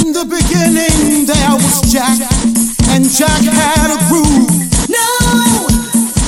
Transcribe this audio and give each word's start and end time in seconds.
In 0.00 0.12
the 0.12 0.24
beginning 0.24 1.26
there 1.26 1.54
was 1.56 1.80
Jack, 1.92 2.18
and 2.88 3.04
Jack 3.04 3.42
had 3.44 3.90
a 3.92 3.98
groove. 4.08 4.48
No, 4.88 5.06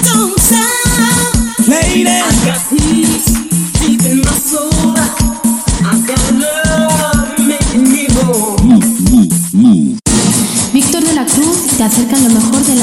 don't 0.05 0.39
stop. 0.39 1.33
Lady, 1.67 2.07
I 2.07 2.31
got 2.45 2.61
peace 2.69 3.33
deep 3.81 4.03
in 4.05 4.21
my 4.21 4.33
soul. 4.33 4.93
I 5.85 5.97
got 6.07 6.21
love 6.37 7.39
making 7.39 7.89
me 7.89 8.07
whole. 8.13 8.61
Víctor 10.73 11.03
de 11.03 11.15
la 11.15 11.25
Cruz 11.25 11.77
te 11.77 11.85
acerca 11.85 12.17
lo 12.19 12.29
mejor 12.29 12.65
de 12.65 12.75
la 12.77 12.82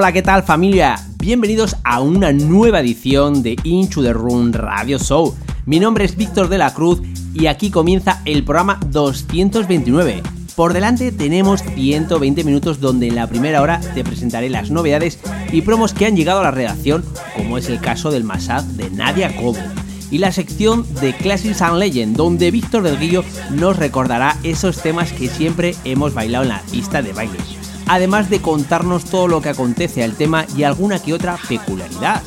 Hola, 0.00 0.12
¿qué 0.12 0.22
tal 0.22 0.44
familia? 0.44 0.94
Bienvenidos 1.16 1.74
a 1.82 2.00
una 2.00 2.32
nueva 2.32 2.78
edición 2.78 3.42
de 3.42 3.56
Into 3.64 4.00
the 4.00 4.12
Room 4.12 4.52
Radio 4.52 4.96
Show. 4.96 5.34
Mi 5.66 5.80
nombre 5.80 6.04
es 6.04 6.16
Víctor 6.16 6.48
de 6.48 6.56
la 6.56 6.72
Cruz 6.72 7.02
y 7.34 7.46
aquí 7.46 7.72
comienza 7.72 8.22
el 8.24 8.44
programa 8.44 8.78
229. 8.90 10.22
Por 10.54 10.72
delante 10.72 11.10
tenemos 11.10 11.64
120 11.64 12.44
minutos 12.44 12.78
donde 12.78 13.08
en 13.08 13.16
la 13.16 13.26
primera 13.26 13.60
hora 13.60 13.80
te 13.80 14.04
presentaré 14.04 14.48
las 14.48 14.70
novedades 14.70 15.18
y 15.50 15.62
promos 15.62 15.94
que 15.94 16.06
han 16.06 16.14
llegado 16.14 16.38
a 16.38 16.44
la 16.44 16.52
redacción, 16.52 17.04
como 17.34 17.58
es 17.58 17.68
el 17.68 17.80
caso 17.80 18.12
del 18.12 18.22
Masad 18.22 18.62
de 18.62 18.90
Nadia 18.90 19.34
Cobo. 19.34 19.58
Y 20.12 20.18
la 20.18 20.30
sección 20.30 20.86
de 21.00 21.12
Classics 21.12 21.60
and 21.60 21.76
Legend, 21.76 22.16
donde 22.16 22.52
Víctor 22.52 22.84
del 22.84 23.00
Guillo 23.00 23.24
nos 23.50 23.76
recordará 23.76 24.36
esos 24.44 24.80
temas 24.80 25.12
que 25.12 25.26
siempre 25.26 25.74
hemos 25.82 26.14
bailado 26.14 26.44
en 26.44 26.50
la 26.50 26.62
pista 26.70 27.02
de 27.02 27.12
baile 27.12 27.57
además 27.88 28.30
de 28.30 28.40
contarnos 28.40 29.04
todo 29.04 29.28
lo 29.28 29.40
que 29.40 29.48
acontece 29.48 30.04
al 30.04 30.14
tema 30.14 30.46
y 30.56 30.62
alguna 30.62 30.98
que 30.98 31.14
otra 31.14 31.38
peculiaridad. 31.48 32.22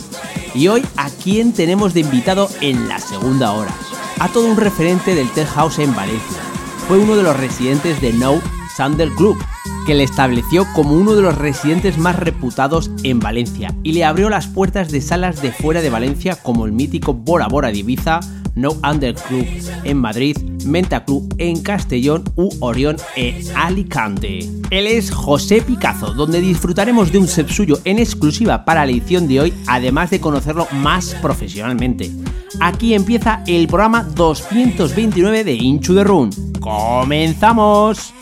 Y 0.54 0.68
hoy, 0.68 0.86
¿a 0.98 1.10
quién 1.10 1.54
tenemos 1.54 1.94
de 1.94 2.02
invitado 2.02 2.50
en 2.60 2.90
la 2.90 3.00
segunda 3.00 3.52
hora? 3.54 3.74
A 4.20 4.28
todo 4.28 4.46
un 4.48 4.58
referente 4.58 5.16
del 5.16 5.30
Tech 5.32 5.48
House 5.48 5.80
en 5.80 5.96
Valencia. 5.96 6.38
Fue 6.88 7.00
uno 7.00 7.16
de 7.16 7.24
los 7.24 7.38
residentes 7.38 8.02
de 8.02 8.12
No 8.12 8.42
Sandal 8.76 9.12
Club, 9.12 9.38
que 9.86 9.96
le 9.96 10.04
estableció 10.04 10.68
como 10.74 10.94
uno 10.94 11.16
de 11.16 11.22
los 11.22 11.38
residentes 11.38 11.98
más 11.98 12.18
reputados 12.18 12.92
en 13.04 13.20
Valencia 13.20 13.74
y 13.84 13.94
le 13.94 14.04
abrió 14.04 14.30
las 14.30 14.48
puertas 14.48 14.92
de 14.92 15.02
salas 15.02 15.42
de 15.42 15.52
fuera 15.52 15.82
de 15.82 15.90
Valencia 15.90 16.36
como 16.36 16.66
el 16.66 16.72
mítico 16.72 17.14
Bora 17.14 17.48
Bora 17.48 17.70
de 17.70 17.78
Ibiza, 17.78 18.20
No 18.56 18.72
Under 18.84 19.16
Club 19.16 19.46
en 19.84 19.98
Madrid, 19.98 20.38
Menta 20.66 21.04
Club 21.06 21.34
en 21.38 21.62
Castellón 21.62 22.24
u 22.36 22.50
Orión 22.60 22.98
en 23.16 23.44
Alicante. 23.56 24.40
Él 24.70 24.88
es 24.88 25.12
José 25.12 25.62
Picazo, 25.62 26.14
donde 26.14 26.42
disfrutaremos 26.42 27.12
de 27.12 27.18
un 27.20 27.28
set 27.28 27.50
suyo 27.50 27.80
en 27.86 28.00
exclusiva 28.00 28.66
para 28.66 28.86
la 28.86 28.92
edición 28.92 29.28
de 29.28 29.42
hoy, 29.42 29.54
además 29.68 30.10
de 30.10 30.20
conocerlo 30.20 30.68
más 30.72 31.16
profesionalmente. 31.22 32.12
Aquí 32.60 32.94
empieza 32.94 33.44
el 33.48 33.68
programa 33.68 34.04
229 34.04 35.44
de 35.44 35.54
Inchu 35.54 35.96
the 35.96 36.04
Room. 36.04 36.30
¡Comenzamos! 36.60 38.14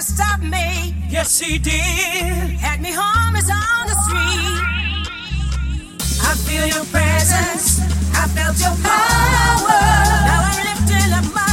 To 0.00 0.06
stop 0.06 0.40
me. 0.40 0.94
yes 1.08 1.40
he 1.40 1.58
did. 1.58 1.74
Had 2.64 2.80
me 2.80 2.90
homeless 2.92 3.50
on 3.50 3.86
the 3.86 3.96
street. 4.04 4.62
I 6.28 6.32
feel 6.46 6.66
your 6.66 6.86
presence. 6.86 7.80
I 8.14 8.26
felt 8.28 8.56
your 8.64 8.76
power. 8.88 9.80
Now 10.28 10.48
I'm 10.48 10.60
lifting 10.68 11.12
up 11.12 11.26
my 11.34 11.49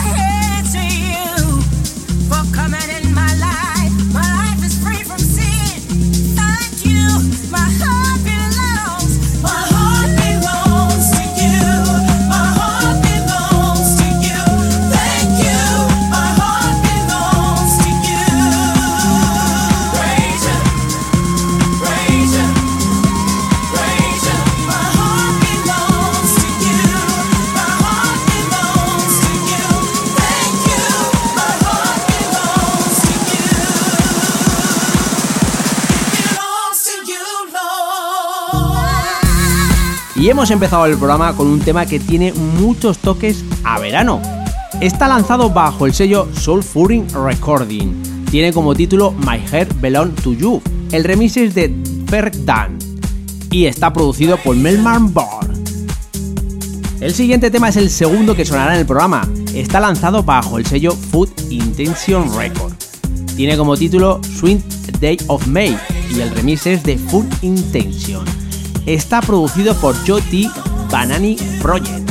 Y 40.28 40.30
hemos 40.30 40.52
empezado 40.52 40.86
el 40.86 40.98
programa 40.98 41.34
con 41.38 41.48
un 41.48 41.62
tema 41.62 41.86
que 41.86 42.02
tiene 42.02 42.34
muchos 42.34 42.98
toques 42.98 43.46
a 43.64 43.80
verano. 43.80 44.22
Está 44.82 45.08
lanzado 45.08 45.50
bajo 45.50 45.86
el 45.86 45.94
sello 45.94 46.28
Soul 46.34 46.64
Furing 46.64 47.08
Recording. 47.14 48.26
Tiene 48.30 48.52
como 48.52 48.76
título 48.76 49.14
My 49.26 49.40
Heart 49.40 49.80
Belong 49.80 50.14
to 50.16 50.34
You. 50.34 50.62
El 50.92 51.06
remix 51.06 51.38
es 51.38 51.56
de 51.56 51.74
Ferg 52.08 52.44
Dan. 52.44 52.78
y 53.52 53.68
está 53.68 53.94
producido 53.94 54.36
por 54.36 54.58
Melman 54.58 55.14
Bar. 55.14 55.48
El 57.00 57.14
siguiente 57.14 57.50
tema 57.50 57.70
es 57.70 57.78
el 57.78 57.90
segundo 57.90 58.36
que 58.36 58.44
sonará 58.44 58.74
en 58.74 58.82
el 58.82 58.86
programa. 58.86 59.26
Está 59.54 59.80
lanzado 59.80 60.24
bajo 60.24 60.58
el 60.58 60.66
sello 60.66 60.92
Food 60.92 61.30
Intention 61.50 62.38
Record. 62.38 62.74
Tiene 63.38 63.56
como 63.56 63.78
título 63.78 64.20
Sweet 64.26 65.00
Day 65.00 65.18
of 65.28 65.48
May 65.48 65.78
y 66.14 66.20
el 66.20 66.32
remix 66.32 66.68
es 66.68 66.84
de 66.84 66.98
Food 66.98 67.28
Intention. 67.44 68.37
Está 68.88 69.20
producido 69.20 69.76
por 69.76 69.96
Joti 70.08 70.50
Banani 70.90 71.36
Project. 71.62 72.10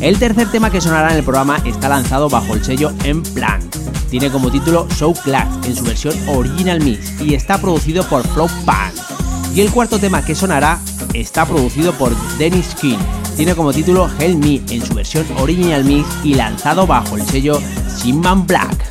El 0.00 0.16
tercer 0.16 0.48
tema 0.48 0.70
que 0.70 0.80
sonará 0.80 1.10
en 1.10 1.16
el 1.16 1.24
programa 1.24 1.60
está 1.64 1.88
lanzado 1.88 2.28
bajo 2.28 2.54
el 2.54 2.64
sello 2.64 2.92
En 3.02 3.20
Plan. 3.24 3.60
Tiene 4.08 4.30
como 4.30 4.48
título 4.48 4.86
Show 4.96 5.12
Class 5.24 5.48
en 5.66 5.74
su 5.74 5.82
versión 5.82 6.14
Original 6.28 6.80
Mix 6.80 7.20
y 7.20 7.34
está 7.34 7.60
producido 7.60 8.04
por 8.04 8.24
Flow 8.28 8.48
Pan. 8.64 8.92
Y 9.52 9.60
el 9.60 9.72
cuarto 9.72 9.98
tema 9.98 10.24
que 10.24 10.36
sonará 10.36 10.78
está 11.14 11.44
producido 11.44 11.92
por 11.94 12.14
Dennis 12.38 12.76
King. 12.80 12.98
Tiene 13.36 13.56
como 13.56 13.72
título 13.72 14.08
Help 14.20 14.38
Me 14.38 14.62
en 14.70 14.86
su 14.86 14.94
versión 14.94 15.26
Original 15.36 15.82
Mix 15.82 16.06
y 16.22 16.34
lanzado 16.34 16.86
bajo 16.86 17.16
el 17.16 17.26
sello 17.26 17.60
Simman 17.88 18.46
Black. 18.46 18.87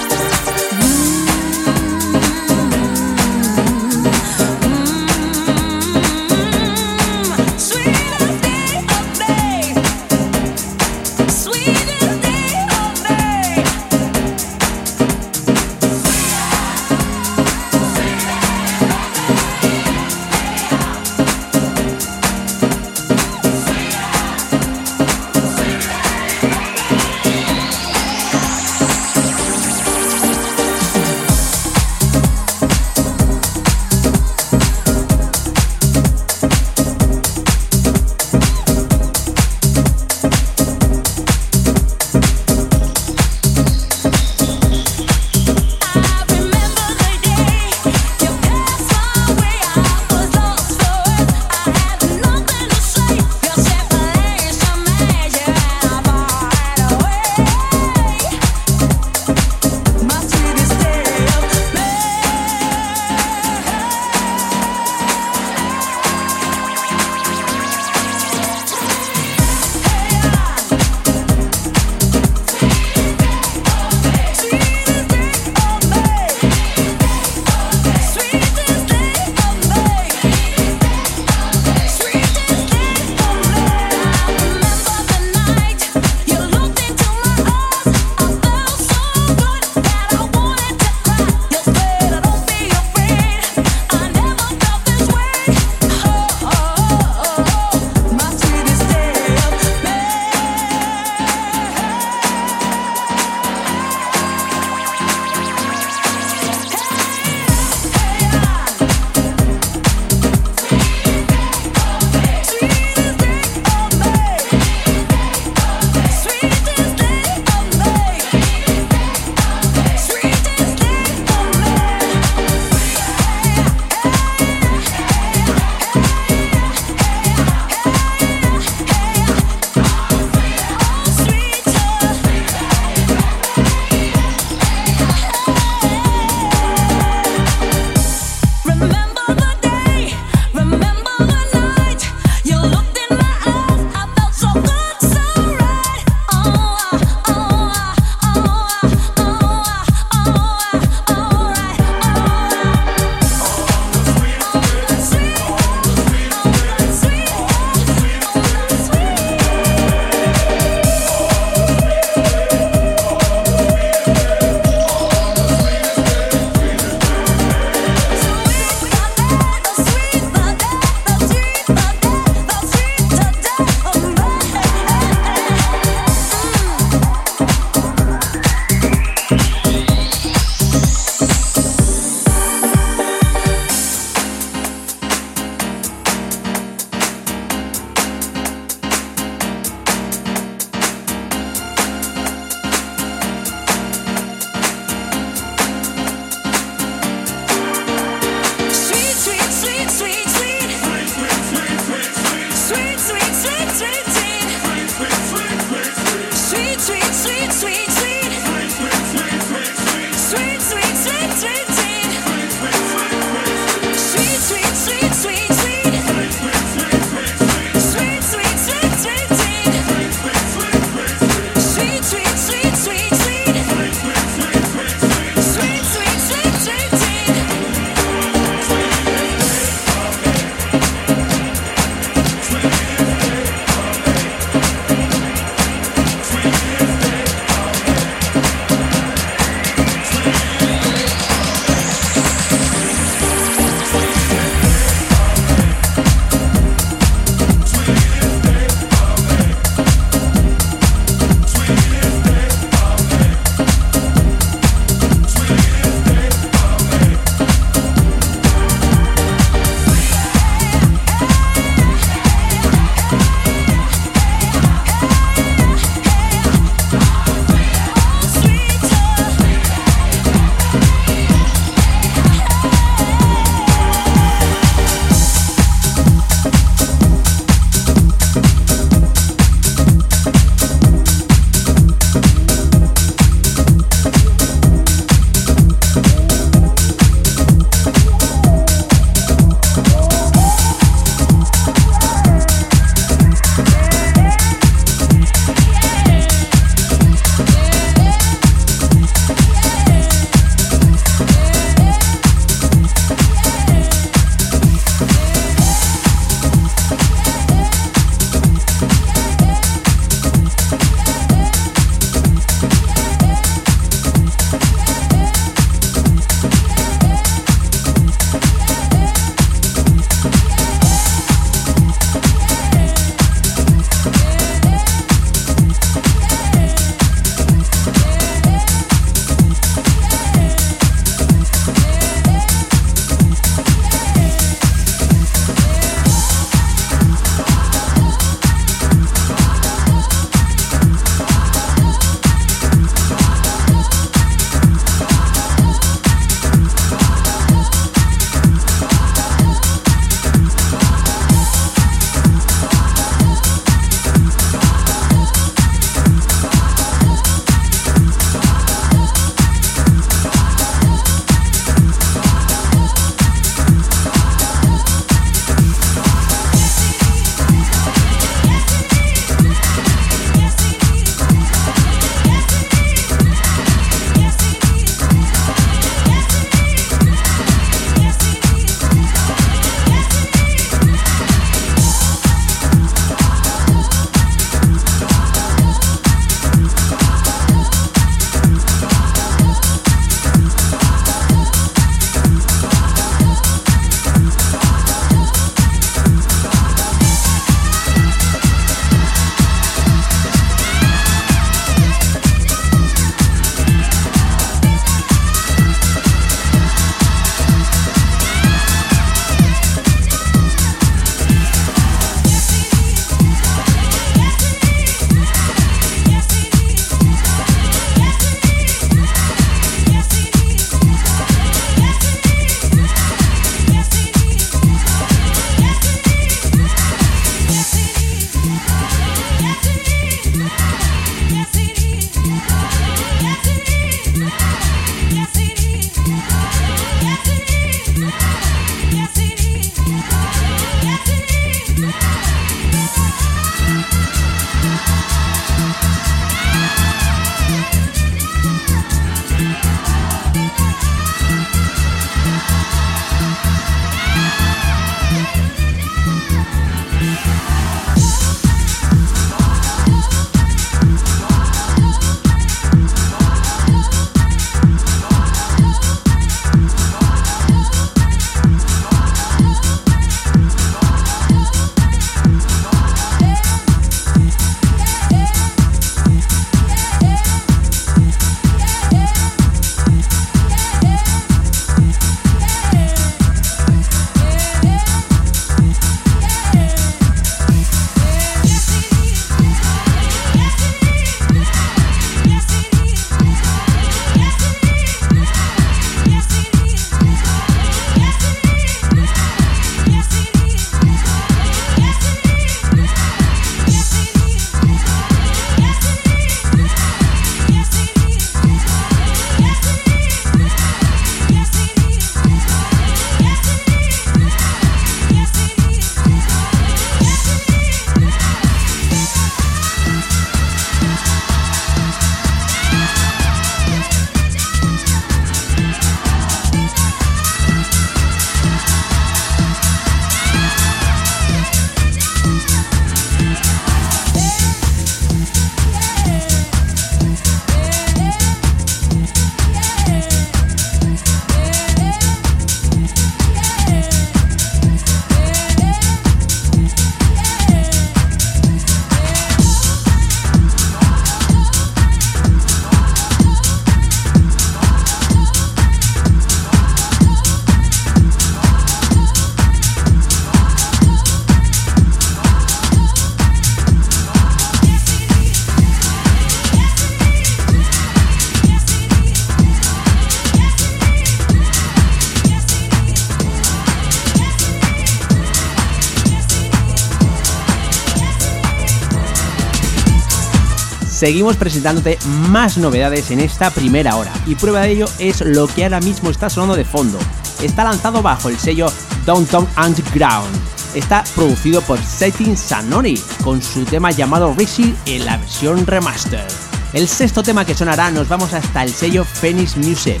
Seguimos 581.06 581.36
presentándote 581.36 582.00
más 582.30 582.58
novedades 582.58 583.12
en 583.12 583.20
esta 583.20 583.50
primera 583.50 583.94
hora 583.94 584.12
y 584.26 584.34
prueba 584.34 584.62
de 584.62 584.72
ello 584.72 584.86
es 584.98 585.20
lo 585.20 585.46
que 585.46 585.62
ahora 585.62 585.78
mismo 585.78 586.10
está 586.10 586.28
sonando 586.28 586.56
de 586.56 586.64
fondo. 586.64 586.98
Está 587.40 587.62
lanzado 587.62 588.02
bajo 588.02 588.28
el 588.28 588.36
sello 588.36 588.72
Downtown 589.04 589.46
Underground. 589.56 590.26
Está 590.74 591.04
producido 591.14 591.62
por 591.62 591.78
Setting 591.80 592.36
Sanori 592.36 593.00
con 593.22 593.40
su 593.40 593.64
tema 593.64 593.92
llamado 593.92 594.34
Rishi 594.36 594.74
en 594.86 595.06
la 595.06 595.16
versión 595.18 595.64
remaster. 595.64 596.26
El 596.72 596.88
sexto 596.88 597.22
tema 597.22 597.44
que 597.44 597.54
sonará 597.54 597.92
nos 597.92 598.08
vamos 598.08 598.32
hasta 598.32 598.64
el 598.64 598.72
sello 598.72 599.04
Phoenix 599.04 599.56
Music 599.56 600.00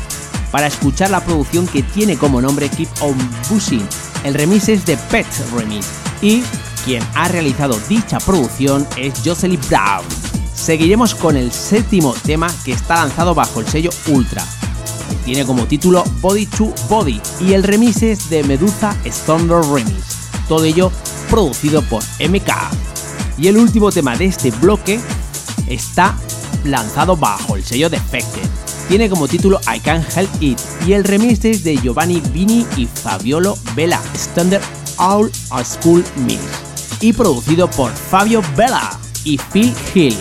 para 0.50 0.66
escuchar 0.66 1.10
la 1.10 1.24
producción 1.24 1.68
que 1.68 1.84
tiene 1.84 2.18
como 2.18 2.40
nombre 2.40 2.68
Keep 2.68 2.88
On 3.02 3.16
Buzzing. 3.48 3.86
El 4.24 4.34
remix 4.34 4.68
es 4.68 4.84
de 4.84 4.96
Pet 4.96 5.26
Remix 5.56 5.86
y 6.20 6.42
quien 6.84 7.00
ha 7.14 7.28
realizado 7.28 7.78
dicha 7.88 8.18
producción 8.18 8.84
es 8.96 9.14
Jocelyn 9.24 9.60
Brown. 9.68 10.25
Seguiremos 10.56 11.14
con 11.14 11.36
el 11.36 11.52
séptimo 11.52 12.14
tema 12.24 12.52
que 12.64 12.72
está 12.72 12.96
lanzado 12.96 13.34
bajo 13.34 13.60
el 13.60 13.68
sello 13.68 13.90
Ultra. 14.08 14.44
tiene 15.24 15.44
como 15.44 15.66
título 15.66 16.02
Body 16.20 16.46
to 16.46 16.72
Body 16.88 17.20
y 17.40 17.52
el 17.52 17.62
remix 17.62 18.02
es 18.02 18.30
de 18.30 18.42
Medusa 18.42 18.96
Thunder 19.26 19.60
Remix. 19.60 20.30
Todo 20.48 20.64
ello 20.64 20.90
producido 21.30 21.82
por 21.82 22.02
MK. 22.18 22.50
Y 23.38 23.48
el 23.48 23.58
último 23.58 23.92
tema 23.92 24.16
de 24.16 24.24
este 24.24 24.50
bloque 24.50 24.98
está 25.68 26.16
lanzado 26.64 27.16
bajo 27.16 27.54
el 27.54 27.64
sello 27.64 27.90
Defected. 27.90 28.48
Tiene 28.88 29.10
como 29.10 29.28
título 29.28 29.60
I 29.72 29.78
Can't 29.80 30.16
Help 30.16 30.30
It 30.40 30.58
y 30.86 30.94
el 30.94 31.04
remix 31.04 31.44
es 31.44 31.64
de 31.64 31.76
Giovanni 31.76 32.20
Vini 32.32 32.66
y 32.76 32.86
Fabiolo 32.86 33.58
Vela, 33.74 34.00
Standard 34.14 34.62
All 34.96 35.30
School 35.64 36.04
Mix, 36.24 36.40
y 37.00 37.12
producido 37.12 37.68
por 37.70 37.92
Fabio 37.92 38.42
Vela 38.56 38.98
y 39.24 39.38
Phil 39.52 39.74
Hill. 39.94 40.16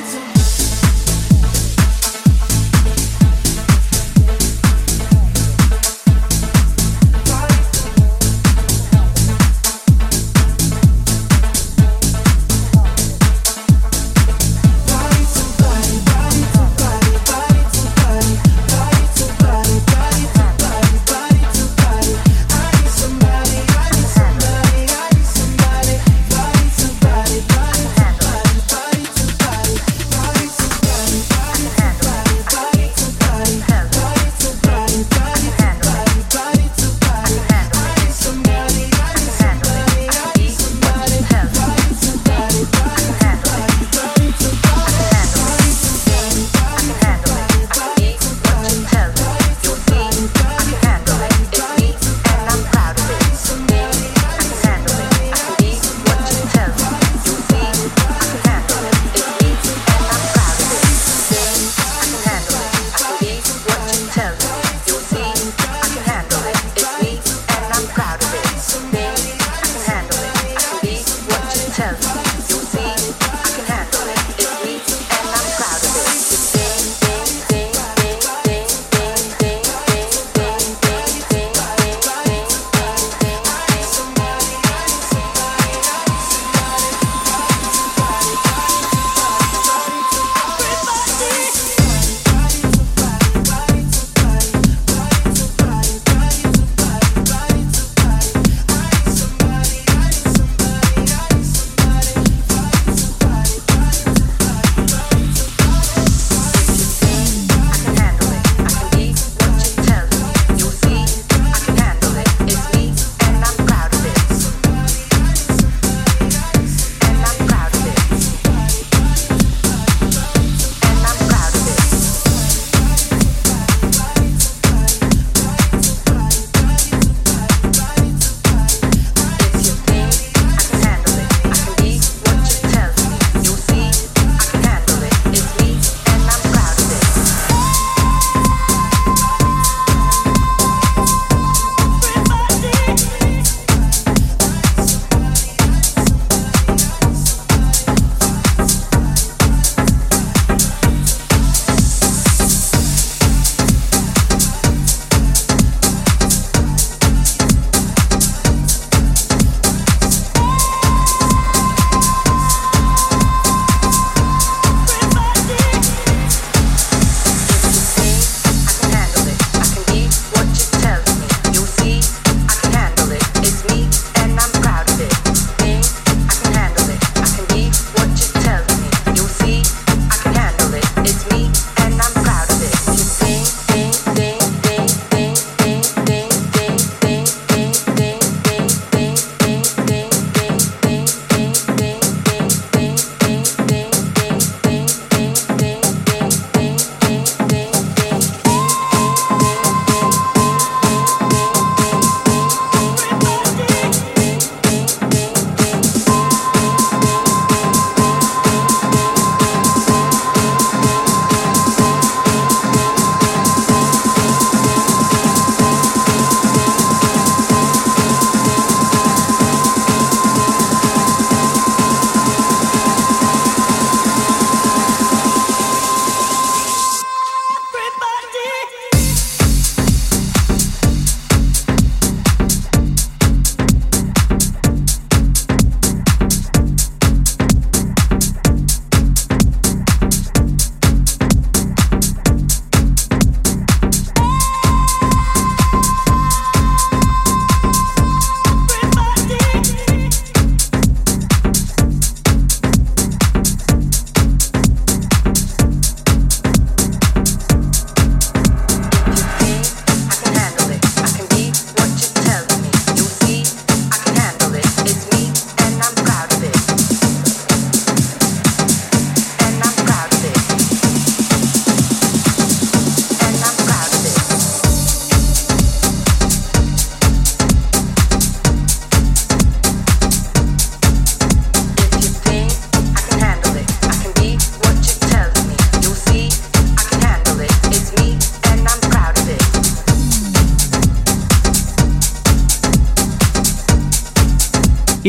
need 0.00 0.34
to 0.34 0.39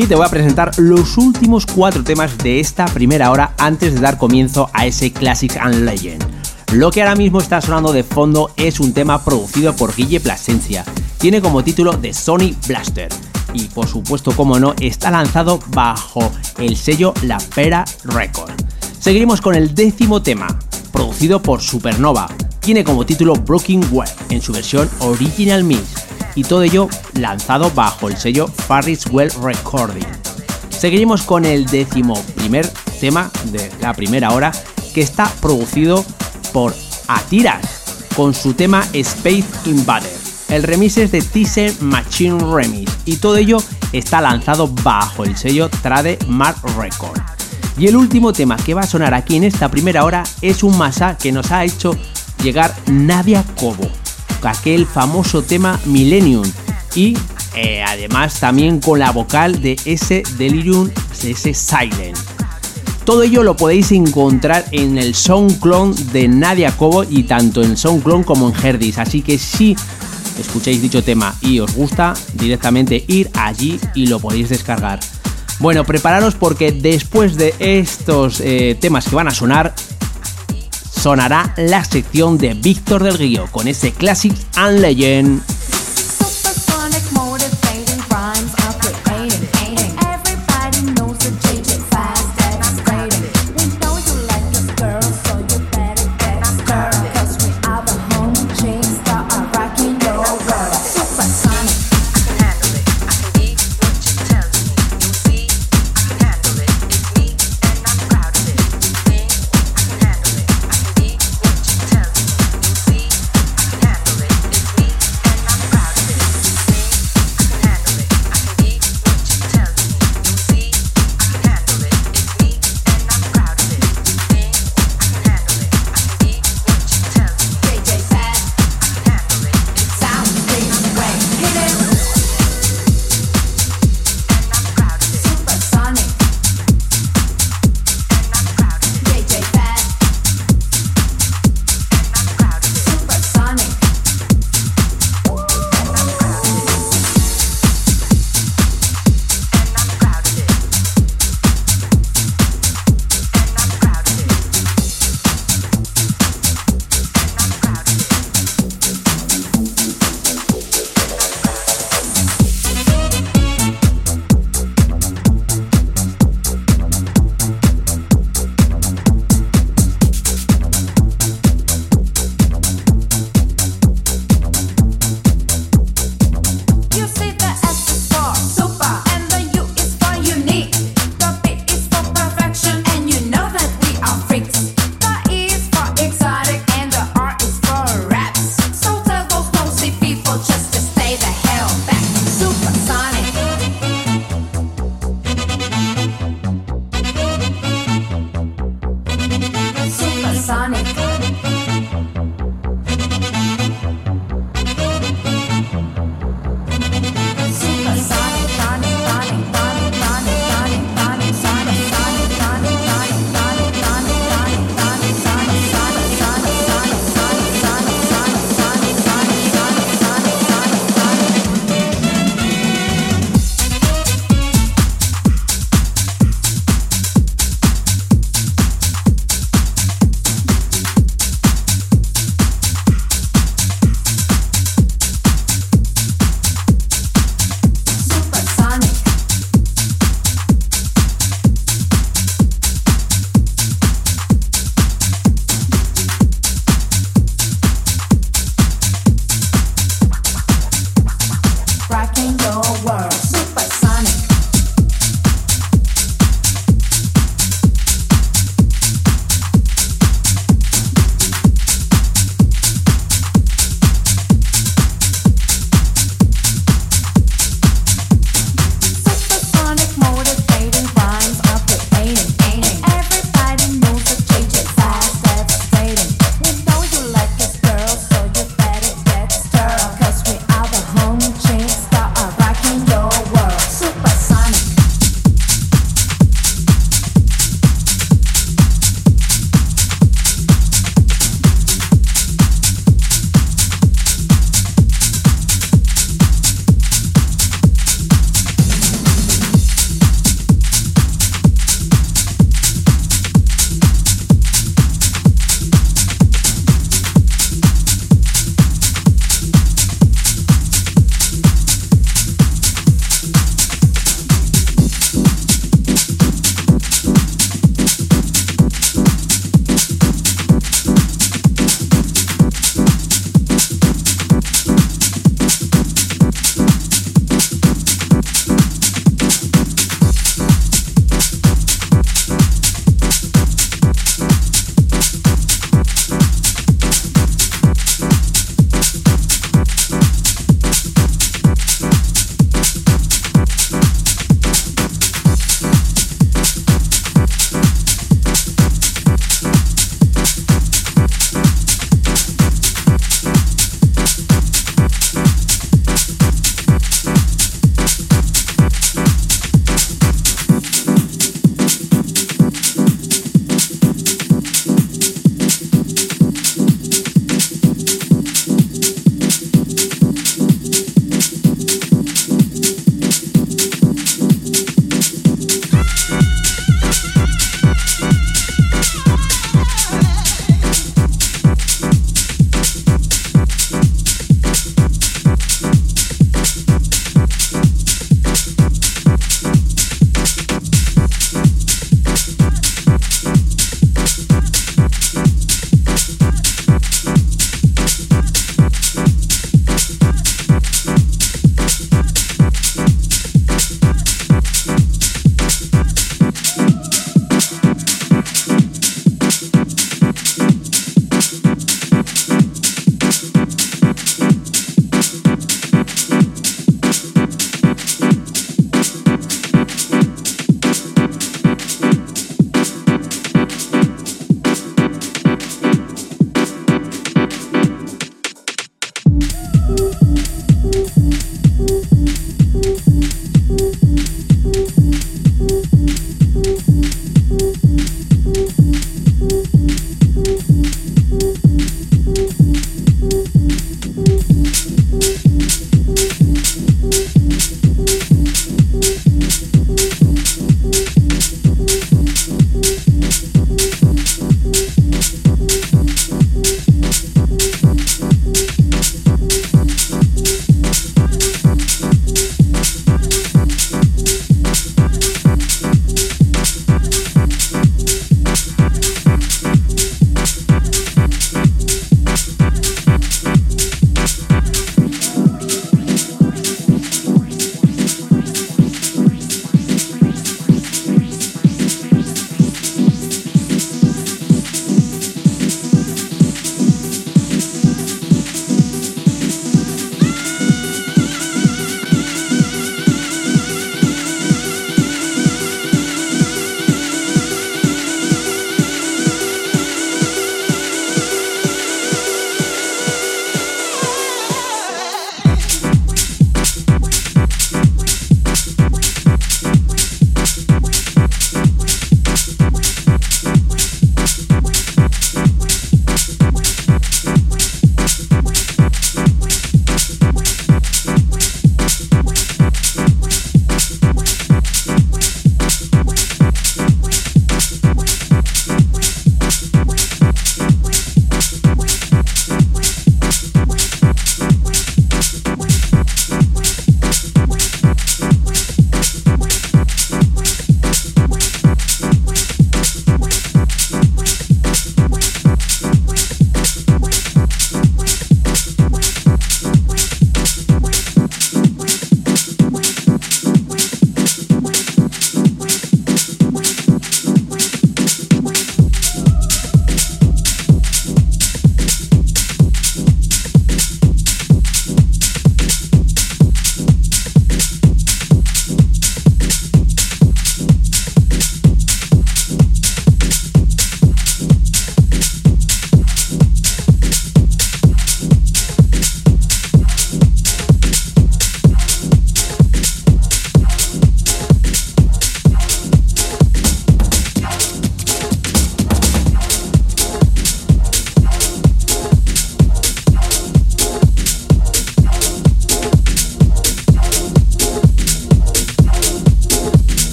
y 0.00 0.06
te 0.06 0.14
voy 0.14 0.24
a 0.24 0.30
presentar 0.30 0.70
los 0.78 1.18
últimos 1.18 1.66
cuatro 1.66 2.02
temas 2.02 2.38
de 2.38 2.58
esta 2.58 2.86
primera 2.86 3.30
hora 3.30 3.52
antes 3.58 3.92
de 3.92 4.00
dar 4.00 4.16
comienzo 4.16 4.70
a 4.72 4.86
ese 4.86 5.12
Classic 5.12 5.54
and 5.58 5.84
Legend. 5.84 6.24
Lo 6.72 6.90
que 6.90 7.02
ahora 7.02 7.16
mismo 7.16 7.38
está 7.38 7.60
sonando 7.60 7.92
de 7.92 8.02
fondo 8.02 8.50
es 8.56 8.80
un 8.80 8.94
tema 8.94 9.22
producido 9.22 9.76
por 9.76 9.94
Guille 9.94 10.20
Plasencia. 10.20 10.86
Tiene 11.18 11.42
como 11.42 11.62
título 11.62 11.98
The 11.98 12.14
Sony 12.14 12.54
Blaster 12.66 13.10
y 13.52 13.64
por 13.64 13.88
supuesto, 13.88 14.32
como 14.32 14.58
no, 14.58 14.74
está 14.80 15.10
lanzado 15.10 15.60
bajo 15.68 16.32
el 16.56 16.78
sello 16.78 17.12
La 17.22 17.38
Pera 17.54 17.84
Record. 18.04 18.52
Seguimos 18.98 19.42
con 19.42 19.54
el 19.54 19.74
décimo 19.74 20.22
tema, 20.22 20.46
producido 20.92 21.42
por 21.42 21.60
Supernova. 21.60 22.26
Tiene 22.60 22.84
como 22.84 23.04
título 23.04 23.34
Broken 23.34 23.84
Web 23.92 24.08
en 24.30 24.40
su 24.40 24.52
versión 24.52 24.88
Original 25.00 25.62
Mix 25.62 26.10
y 26.34 26.44
todo 26.44 26.62
ello 26.62 26.88
lanzado 27.14 27.70
bajo 27.70 28.08
el 28.08 28.16
sello 28.16 28.46
Farris 28.46 29.06
Well 29.10 29.30
Recording. 29.42 30.06
Seguiremos 30.70 31.22
con 31.22 31.44
el 31.44 31.66
décimo 31.66 32.14
primer 32.36 32.66
tema 33.00 33.30
de 33.46 33.70
la 33.80 33.94
primera 33.94 34.30
hora 34.32 34.52
que 34.94 35.00
está 35.00 35.30
producido 35.40 36.04
por 36.52 36.74
Atiras 37.08 37.80
con 38.16 38.34
su 38.34 38.54
tema 38.54 38.86
Space 38.92 39.44
Invader. 39.66 40.12
El 40.48 40.62
remix 40.64 40.98
es 40.98 41.12
de 41.12 41.22
Teaser 41.22 41.80
Machine 41.80 42.38
Remix 42.52 42.92
y 43.04 43.16
todo 43.16 43.36
ello 43.36 43.58
está 43.92 44.20
lanzado 44.20 44.68
bajo 44.68 45.24
el 45.24 45.36
sello 45.36 45.68
Trade 45.68 46.18
Mark 46.26 46.58
Record. 46.76 47.20
Y 47.78 47.86
el 47.86 47.96
último 47.96 48.32
tema 48.32 48.56
que 48.56 48.74
va 48.74 48.82
a 48.82 48.86
sonar 48.86 49.14
aquí 49.14 49.36
en 49.36 49.44
esta 49.44 49.70
primera 49.70 50.04
hora 50.04 50.24
es 50.42 50.62
un 50.62 50.76
masa 50.76 51.16
que 51.16 51.32
nos 51.32 51.50
ha 51.52 51.64
hecho 51.64 51.96
llegar 52.42 52.74
Nadia 52.86 53.44
Cobo, 53.58 53.88
aquel 54.48 54.86
famoso 54.86 55.42
tema 55.42 55.78
Millennium 55.84 56.44
y 56.94 57.16
eh, 57.54 57.82
además 57.86 58.40
también 58.40 58.80
con 58.80 58.98
la 58.98 59.10
vocal 59.10 59.60
de 59.60 59.76
ese 59.84 60.22
Delirium, 60.38 60.90
ese 61.22 61.54
Silent. 61.54 62.16
Todo 63.04 63.22
ello 63.22 63.42
lo 63.42 63.56
podéis 63.56 63.90
encontrar 63.92 64.64
en 64.70 64.98
el 64.98 65.14
SoundClone 65.14 65.94
de 66.12 66.28
Nadia 66.28 66.76
Cobo 66.76 67.04
y 67.04 67.24
tanto 67.24 67.62
en 67.62 67.76
SoundClone 67.76 68.24
como 68.24 68.48
en 68.48 68.54
Herdis. 68.54 68.98
Así 68.98 69.22
que 69.22 69.38
si 69.38 69.76
escucháis 70.38 70.80
dicho 70.80 71.02
tema 71.02 71.34
y 71.40 71.58
os 71.60 71.74
gusta, 71.74 72.14
directamente 72.34 73.04
ir 73.08 73.30
allí 73.34 73.80
y 73.94 74.06
lo 74.06 74.20
podéis 74.20 74.48
descargar. 74.48 75.00
Bueno, 75.58 75.84
prepararos 75.84 76.36
porque 76.36 76.72
después 76.72 77.36
de 77.36 77.54
estos 77.58 78.40
eh, 78.40 78.76
temas 78.80 79.06
que 79.08 79.16
van 79.16 79.28
a 79.28 79.32
sonar, 79.32 79.74
sonará 81.00 81.54
la 81.56 81.82
sección 81.82 82.36
de 82.36 82.52
Víctor 82.52 83.02
del 83.02 83.16
Río 83.16 83.46
con 83.50 83.68
ese 83.68 83.90
Classic 83.90 84.34
and 84.56 84.80
Legend. 84.80 85.59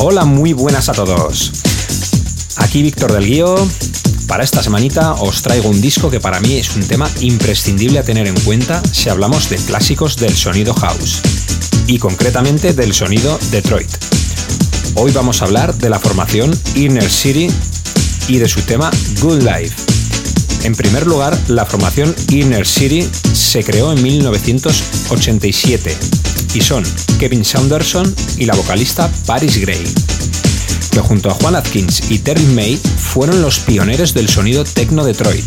Hola, 0.00 0.24
muy 0.24 0.52
buenas 0.52 0.88
a 0.88 0.92
todos. 0.92 1.50
Aquí 2.58 2.82
Víctor 2.82 3.12
del 3.12 3.26
Guío. 3.26 3.56
Para 4.28 4.44
esta 4.44 4.62
semanita 4.62 5.14
os 5.14 5.42
traigo 5.42 5.68
un 5.68 5.80
disco 5.80 6.08
que 6.08 6.20
para 6.20 6.38
mí 6.38 6.54
es 6.54 6.76
un 6.76 6.86
tema 6.86 7.10
imprescindible 7.20 7.98
a 7.98 8.04
tener 8.04 8.28
en 8.28 8.38
cuenta 8.42 8.80
si 8.92 9.08
hablamos 9.08 9.50
de 9.50 9.56
clásicos 9.56 10.16
del 10.16 10.36
sonido 10.36 10.72
house 10.74 11.20
y 11.88 11.98
concretamente 11.98 12.74
del 12.74 12.94
sonido 12.94 13.40
Detroit. 13.50 13.90
Hoy 14.94 15.10
vamos 15.10 15.42
a 15.42 15.46
hablar 15.46 15.74
de 15.74 15.90
la 15.90 15.98
formación 15.98 16.56
Inner 16.76 17.10
City 17.10 17.48
y 18.28 18.38
de 18.38 18.48
su 18.48 18.62
tema 18.62 18.92
Good 19.20 19.42
Life. 19.42 19.74
En 20.62 20.76
primer 20.76 21.08
lugar, 21.08 21.36
la 21.48 21.66
formación 21.66 22.14
Inner 22.30 22.68
City 22.68 23.10
se 23.32 23.64
creó 23.64 23.92
en 23.92 24.00
1987 24.00 26.17
y 26.54 26.60
son 26.60 26.84
Kevin 27.18 27.44
Saunderson 27.44 28.14
y 28.36 28.46
la 28.46 28.54
vocalista 28.54 29.10
Paris 29.26 29.58
Gray, 29.60 29.82
que 30.90 31.00
junto 31.00 31.30
a 31.30 31.34
Juan 31.34 31.56
Atkins 31.56 32.10
y 32.10 32.18
Terry 32.18 32.46
May 32.46 32.76
fueron 32.76 33.42
los 33.42 33.58
pioneros 33.60 34.14
del 34.14 34.28
sonido 34.28 34.64
techno 34.64 35.04
Detroit. 35.04 35.44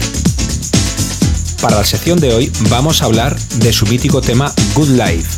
Para 1.62 1.78
la 1.78 1.86
sección 1.86 2.20
de 2.20 2.34
hoy 2.34 2.52
vamos 2.70 3.02
a 3.02 3.06
hablar 3.06 3.40
de 3.58 3.72
su 3.72 3.86
mítico 3.86 4.22
tema 4.22 4.54
Good 4.74 4.90
Life, 4.90 5.30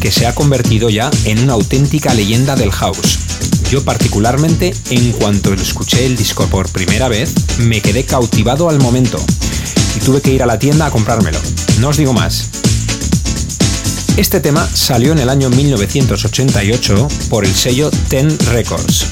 que 0.00 0.10
se 0.10 0.26
ha 0.26 0.34
convertido 0.34 0.88
ya 0.88 1.10
en 1.24 1.38
una 1.40 1.54
auténtica 1.54 2.14
leyenda 2.14 2.56
del 2.56 2.70
house. 2.72 3.18
Yo 3.70 3.84
particularmente, 3.84 4.74
en 4.90 5.12
cuanto 5.12 5.52
escuché 5.52 6.06
el 6.06 6.16
disco 6.16 6.46
por 6.46 6.70
primera 6.70 7.08
vez, 7.08 7.34
me 7.58 7.82
quedé 7.82 8.04
cautivado 8.04 8.70
al 8.70 8.78
momento 8.78 9.18
y 9.96 10.00
tuve 10.00 10.22
que 10.22 10.32
ir 10.32 10.42
a 10.42 10.46
la 10.46 10.58
tienda 10.58 10.86
a 10.86 10.90
comprármelo. 10.90 11.38
No 11.78 11.88
os 11.88 11.98
digo 11.98 12.14
más, 12.14 12.48
este 14.18 14.40
tema 14.40 14.68
salió 14.74 15.12
en 15.12 15.20
el 15.20 15.28
año 15.28 15.48
1988 15.48 17.06
por 17.30 17.44
el 17.44 17.54
sello 17.54 17.88
Ten 18.08 18.36
Records 18.50 19.06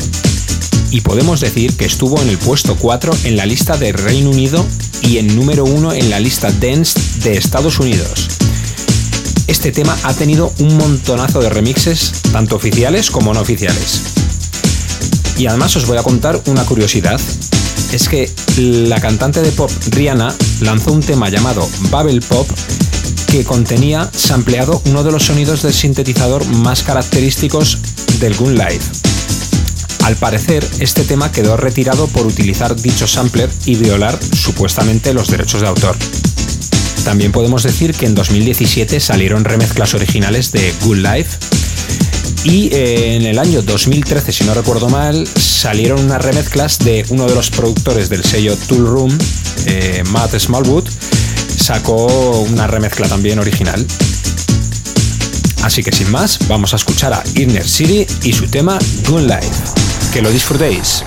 y 0.91 1.01
podemos 1.01 1.39
decir 1.39 1.77
que 1.77 1.85
estuvo 1.85 2.21
en 2.21 2.29
el 2.29 2.39
puesto 2.39 2.75
4 2.75 3.13
en 3.23 3.37
la 3.37 3.47
lista 3.47 3.77
de 3.77 3.93
Reino 3.93 4.31
Unido 4.31 4.67
y 5.03 5.19
en 5.19 5.37
número 5.37 5.65
1 5.65 5.93
en 5.93 6.11
la 6.11 6.19
lista 6.19 6.51
Dance 6.51 6.99
de 7.23 7.37
Estados 7.37 7.79
Unidos. 7.79 8.31
Este 9.47 9.71
tema 9.71 9.97
ha 10.03 10.13
tenido 10.13 10.53
un 10.59 10.77
montonazo 10.77 11.41
de 11.41 11.51
remixes, 11.51 12.11
tanto 12.33 12.57
oficiales 12.57 13.09
como 13.13 13.33
no 13.33 13.41
oficiales. 13.41 14.03
Y 15.39 15.47
además 15.47 15.77
os 15.77 15.87
voy 15.87 15.99
a 15.99 16.03
contar 16.03 16.43
una 16.47 16.65
curiosidad. 16.65 17.21
Es 17.93 18.09
que 18.09 18.29
la 18.57 19.01
cantante 19.01 19.41
de 19.41 19.53
pop 19.53 19.71
Rihanna 19.91 20.35
lanzó 20.63 20.91
un 20.91 21.01
tema 21.01 21.29
llamado 21.29 21.69
Bubble 21.93 22.21
Pop 22.23 22.49
que 23.37 23.45
contenía 23.45 24.09
sampleado 24.15 24.81
uno 24.87 25.05
de 25.05 25.13
los 25.13 25.25
sonidos 25.27 25.61
del 25.61 25.75
sintetizador 25.75 26.47
más 26.47 26.83
característicos 26.83 27.79
del 28.19 28.35
Gun 28.35 28.55
Live. 28.55 28.81
Al 30.05 30.17
parecer, 30.17 30.67
este 30.79 31.05
tema 31.05 31.31
quedó 31.31 31.59
retirado 31.59 32.07
por 32.07 32.25
utilizar 32.27 32.75
dicho 32.77 33.07
sampler 33.07 33.51
y 33.67 33.75
violar 33.75 34.19
supuestamente 34.35 35.13
los 35.13 35.29
derechos 35.29 35.61
de 35.61 35.67
autor. 35.67 35.99
También 37.05 37.31
podemos 37.31 37.63
decir 37.63 37.93
que 37.93 38.07
en 38.07 38.15
2017 38.15 39.01
salieron 39.01 39.45
remezclas 39.45 39.93
originales 39.93 40.51
de 40.53 40.73
Good 40.85 40.97
Life 40.97 41.37
y 42.45 42.75
eh, 42.75 43.17
en 43.17 43.27
el 43.27 43.39
año 43.39 43.61
2013, 43.61 44.33
si 44.33 44.45
no 44.45 44.55
recuerdo 44.55 44.89
mal, 44.89 45.29
salieron 45.37 46.03
unas 46.03 46.25
remezclas 46.25 46.79
de 46.79 47.05
uno 47.11 47.27
de 47.27 47.35
los 47.35 47.51
productores 47.51 48.09
del 48.09 48.25
sello 48.25 48.57
Tool 48.67 48.87
Room, 48.87 49.19
eh, 49.67 50.03
Matt 50.07 50.39
Smallwood, 50.39 50.89
sacó 51.67 52.07
una 52.49 52.69
remezcla 52.69 53.09
también 53.09 53.41
original. 53.41 53.85
Así 55.65 55.83
que 55.83 55.91
sin 55.91 56.09
más, 56.13 56.39
vamos 56.47 56.73
a 56.75 56.77
escuchar 56.77 57.13
a 57.13 57.25
Inner 57.35 57.67
City 57.67 58.07
y 58.23 58.33
su 58.33 58.47
tema 58.47 58.79
Good 59.09 59.23
Life. 59.23 59.73
Que 60.13 60.23
lo 60.23 60.31
disfrutéis. 60.31 61.03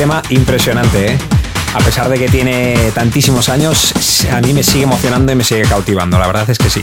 Tema 0.00 0.22
impresionante, 0.30 1.12
¿eh? 1.12 1.18
A 1.74 1.78
pesar 1.80 2.08
de 2.08 2.18
que 2.18 2.26
tiene 2.26 2.90
tantísimos 2.94 3.50
años, 3.50 3.92
a 4.32 4.40
mí 4.40 4.54
me 4.54 4.62
sigue 4.62 4.84
emocionando 4.84 5.30
y 5.30 5.34
me 5.34 5.44
sigue 5.44 5.64
cautivando, 5.64 6.18
la 6.18 6.26
verdad 6.26 6.48
es 6.48 6.56
que 6.56 6.70
sí. 6.70 6.82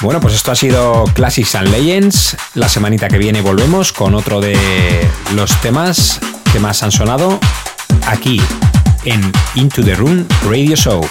Bueno, 0.00 0.20
pues 0.20 0.34
esto 0.34 0.50
ha 0.50 0.56
sido 0.56 1.04
Classics 1.14 1.54
and 1.54 1.68
Legends. 1.68 2.36
La 2.54 2.68
semanita 2.68 3.06
que 3.06 3.18
viene 3.18 3.40
volvemos 3.40 3.92
con 3.92 4.16
otro 4.16 4.40
de 4.40 4.58
los 5.36 5.60
temas 5.60 6.18
que 6.52 6.58
más 6.58 6.82
han 6.82 6.90
sonado 6.90 7.38
aquí 8.08 8.42
en 9.04 9.20
Into 9.54 9.84
the 9.84 9.94
Room 9.94 10.26
Radio 10.44 10.74
Show. 10.74 11.06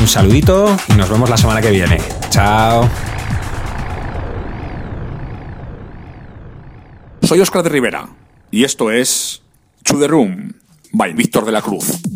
Un 0.00 0.06
saludito 0.06 0.76
y 0.86 0.92
nos 0.92 1.10
vemos 1.10 1.28
la 1.28 1.36
semana 1.36 1.60
que 1.60 1.70
viene. 1.72 2.00
Chao. 2.28 2.88
Soy 7.22 7.40
Oscar 7.40 7.64
de 7.64 7.70
Rivera 7.70 8.06
y 8.52 8.62
esto 8.62 8.92
es 8.92 9.42
To 9.84 9.98
the 9.98 10.06
Room 10.08 10.52
by 10.92 11.12
Víctor 11.12 11.44
de 11.44 11.52
la 11.52 11.62
Cruz. 11.62 12.09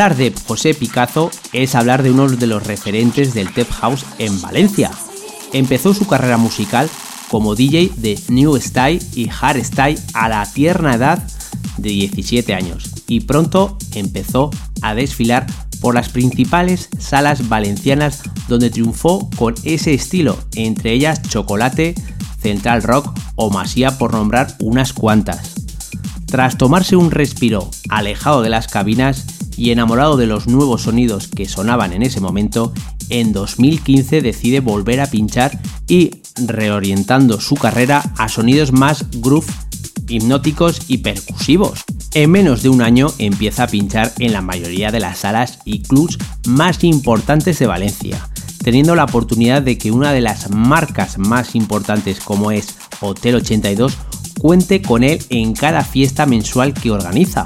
Hablar 0.00 0.16
de 0.16 0.32
José 0.46 0.72
Picazo 0.72 1.30
es 1.52 1.74
hablar 1.74 2.02
de 2.02 2.10
uno 2.10 2.26
de 2.26 2.46
los 2.46 2.66
referentes 2.66 3.34
del 3.34 3.52
Tep 3.52 3.70
House 3.70 4.06
en 4.18 4.40
Valencia. 4.40 4.90
Empezó 5.52 5.92
su 5.92 6.06
carrera 6.06 6.38
musical 6.38 6.88
como 7.28 7.54
DJ 7.54 7.92
de 7.98 8.18
New 8.28 8.56
Style 8.58 9.02
y 9.14 9.28
Hard 9.28 9.62
Style 9.62 10.00
a 10.14 10.30
la 10.30 10.50
tierna 10.50 10.94
edad 10.94 11.22
de 11.76 11.90
17 11.90 12.54
años 12.54 12.90
y 13.08 13.20
pronto 13.20 13.76
empezó 13.94 14.48
a 14.80 14.94
desfilar 14.94 15.46
por 15.82 15.94
las 15.94 16.08
principales 16.08 16.88
salas 16.98 17.50
valencianas 17.50 18.22
donde 18.48 18.70
triunfó 18.70 19.28
con 19.36 19.54
ese 19.64 19.92
estilo, 19.92 20.38
entre 20.54 20.94
ellas 20.94 21.20
Chocolate, 21.28 21.94
Central 22.40 22.82
Rock 22.84 23.14
o 23.36 23.50
Masía 23.50 23.98
por 23.98 24.14
nombrar 24.14 24.56
unas 24.60 24.94
cuantas. 24.94 25.56
Tras 26.24 26.56
tomarse 26.56 26.96
un 26.96 27.10
respiro 27.10 27.68
alejado 27.90 28.40
de 28.40 28.48
las 28.48 28.66
cabinas, 28.66 29.26
y 29.60 29.72
enamorado 29.72 30.16
de 30.16 30.26
los 30.26 30.46
nuevos 30.46 30.84
sonidos 30.84 31.28
que 31.28 31.46
sonaban 31.46 31.92
en 31.92 32.02
ese 32.02 32.18
momento, 32.18 32.72
en 33.10 33.34
2015 33.34 34.22
decide 34.22 34.60
volver 34.60 35.02
a 35.02 35.06
pinchar 35.10 35.60
y 35.86 36.22
reorientando 36.46 37.38
su 37.42 37.56
carrera 37.56 38.02
a 38.16 38.30
sonidos 38.30 38.72
más 38.72 39.04
groove, 39.20 39.52
hipnóticos 40.08 40.80
y 40.88 40.98
percusivos. 40.98 41.84
En 42.14 42.30
menos 42.30 42.62
de 42.62 42.70
un 42.70 42.80
año 42.80 43.12
empieza 43.18 43.64
a 43.64 43.66
pinchar 43.66 44.10
en 44.18 44.32
la 44.32 44.40
mayoría 44.40 44.90
de 44.90 45.00
las 45.00 45.18
salas 45.18 45.58
y 45.66 45.82
clubs 45.82 46.16
más 46.46 46.82
importantes 46.82 47.58
de 47.58 47.66
Valencia, 47.66 48.30
teniendo 48.64 48.94
la 48.94 49.04
oportunidad 49.04 49.60
de 49.60 49.76
que 49.76 49.92
una 49.92 50.14
de 50.14 50.22
las 50.22 50.48
marcas 50.48 51.18
más 51.18 51.54
importantes 51.54 52.20
como 52.20 52.50
es 52.50 52.76
Hotel 53.02 53.34
82 53.34 53.92
cuente 54.38 54.80
con 54.80 55.04
él 55.04 55.22
en 55.28 55.52
cada 55.52 55.84
fiesta 55.84 56.24
mensual 56.24 56.72
que 56.72 56.90
organiza 56.90 57.44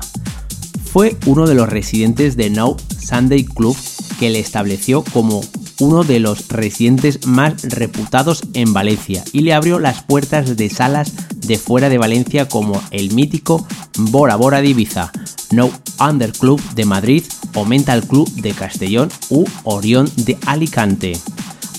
fue 0.95 1.17
uno 1.27 1.49
de 1.49 1.57
los 1.57 1.69
residentes 1.69 2.37
de 2.37 2.51
No 2.51 2.77
Sunday 3.05 3.43
Club 3.43 3.77
que 4.21 4.31
le 4.31 4.39
estableció 4.39 5.03
como 5.03 5.41
uno 5.81 6.05
de 6.05 6.21
los 6.21 6.47
residentes 6.47 7.27
más 7.27 7.65
reputados 7.65 8.45
en 8.53 8.73
Valencia 8.73 9.25
y 9.33 9.41
le 9.41 9.55
abrió 9.55 9.81
las 9.81 10.05
puertas 10.05 10.57
de 10.57 10.71
salas 10.71 11.13
de 11.41 11.59
fuera 11.59 11.89
de 11.89 11.99
Valencia 11.99 12.49
como 12.49 12.81
el 12.93 13.13
mítico 13.13 13.67
Bora 13.99 14.37
Bora 14.37 14.63
de 14.63 14.69
Ibiza, 14.69 15.11
No 15.51 15.69
Under 15.99 16.31
Club 16.31 16.63
de 16.77 16.85
Madrid 16.85 17.25
o 17.57 17.65
Mental 17.65 18.07
Club 18.07 18.31
de 18.35 18.53
Castellón 18.53 19.11
u 19.31 19.47
Orión 19.65 20.09
de 20.15 20.39
Alicante. 20.47 21.19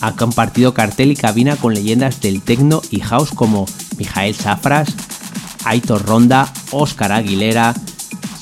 Ha 0.02 0.18
compartido 0.18 0.74
cartel 0.74 1.12
y 1.12 1.16
cabina 1.16 1.56
con 1.56 1.74
leyendas 1.74 2.20
del 2.20 2.42
techno 2.42 2.82
y 2.92 3.00
house 3.00 3.30
como 3.34 3.66
Mijael 3.98 4.36
Safras, 4.36 4.94
Aitor 5.64 6.06
Ronda, 6.06 6.52
Óscar 6.72 7.14
Aguilera, 7.14 7.74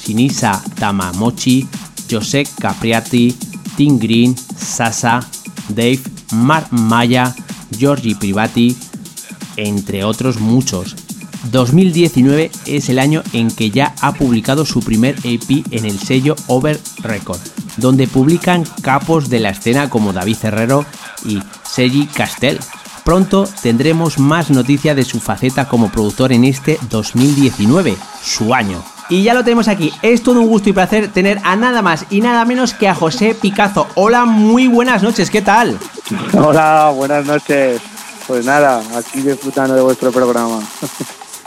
Sinisa 0.04 0.62
Tamamochi, 0.80 1.68
José 2.10 2.44
Capriati, 2.60 3.36
Tim 3.78 3.98
Green, 3.98 4.36
Sasa, 4.38 5.22
Dave, 5.70 6.02
Mark 6.34 6.68
Maya, 6.72 7.34
Giorgi 7.72 8.16
Privati, 8.16 8.76
entre 9.56 10.04
otros 10.04 10.40
muchos. 10.40 10.96
2019 11.52 12.52
es 12.66 12.90
el 12.90 13.00
año 13.00 13.22
en 13.34 13.50
que 13.50 13.70
ya 13.70 13.94
ha 14.02 14.14
publicado 14.14 14.66
su 14.66 14.82
primer 14.82 15.18
EP 15.24 15.66
en 15.72 15.86
el 15.86 16.00
sello 16.00 16.36
Over 16.48 16.80
Record, 17.00 17.40
donde 17.78 18.08
publican 18.08 18.64
capos 18.82 19.30
de 19.30 19.40
la 19.40 19.50
escena 19.50 19.90
como 19.90 20.14
David 20.14 20.38
Herrero 20.44 20.86
y 21.26 21.40
Sergi 21.64 22.08
Castell. 22.08 22.60
Pronto 23.04 23.48
tendremos 23.62 24.20
más 24.20 24.50
noticia 24.50 24.96
de 24.96 25.04
su 25.04 25.20
faceta 25.20 25.68
como 25.68 25.92
productor 25.92 26.32
en 26.32 26.46
este 26.46 26.80
2019, 26.90 27.98
su 28.24 28.54
año. 28.54 28.93
Y 29.10 29.24
ya 29.24 29.34
lo 29.34 29.44
tenemos 29.44 29.68
aquí. 29.68 29.94
Es 30.02 30.24
todo 30.24 30.40
un 30.40 30.48
gusto 30.48 30.70
y 30.70 30.74
placer 30.74 31.12
tener 31.12 31.40
a 31.44 31.56
nada 31.56 31.82
más 31.82 32.06
y 32.10 32.22
nada 32.22 32.46
menos 32.46 32.74
que 32.74 32.88
a 32.88 32.96
José 32.96 33.36
Picazo. 33.40 33.88
Hola, 33.96 34.26
muy 34.26 34.68
buenas 34.68 35.04
noches, 35.04 35.30
¿qué 35.30 35.42
tal? 35.42 35.78
Hola, 36.34 36.92
buenas 36.96 37.26
noches. 37.26 37.82
Pues 38.28 38.46
nada, 38.46 38.82
aquí 38.98 39.22
disfrutando 39.22 39.76
de 39.76 39.82
vuestro 39.82 40.12
programa. 40.12 40.60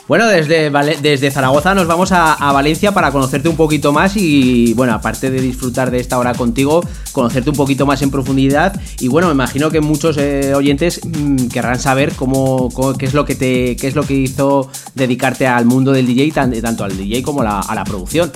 Bueno, 0.09 0.29
desde, 0.29 0.71
desde 1.03 1.31
Zaragoza 1.33 1.75
nos 1.75 1.89
vamos 1.89 2.13
a, 2.13 2.37
Valencia 2.53 2.93
para 2.93 3.11
conocerte 3.11 3.49
un 3.49 3.57
poquito 3.57 3.93
más 3.93 4.17
y, 4.17 4.73
bueno, 4.75 4.95
aparte 4.95 5.31
de 5.31 5.41
disfrutar 5.41 5.91
de 5.91 5.99
esta 5.99 6.17
hora 6.19 6.33
contigo, 6.33 6.81
conocerte 7.11 7.51
un 7.51 7.57
poquito 7.57 7.87
más 7.87 8.03
en 8.03 8.13
profundidad. 8.13 8.81
Y 9.01 9.09
bueno, 9.09 9.27
me 9.27 9.35
imagino 9.35 9.71
que 9.71 9.81
muchos 9.81 10.17
eh, 10.17 10.55
oyentes 10.55 11.01
mm, 11.05 11.49
querrán 11.49 11.81
saber 11.81 12.13
cómo, 12.15 12.69
qué 12.97 13.07
es 13.07 13.15
lo 13.15 13.25
que 13.25 13.35
te, 13.35 13.75
qué 13.75 13.89
es 13.89 13.97
lo 13.97 14.05
que 14.05 14.15
hizo 14.15 14.71
dedicarte 14.95 15.49
al 15.49 15.65
mundo 15.65 15.91
del 15.91 16.07
DJ, 16.07 16.31
tanto 16.31 16.85
al 16.85 16.97
DJ 16.97 17.23
como 17.23 17.43
a 17.43 17.75
la 17.75 17.85
producción. 17.85 18.31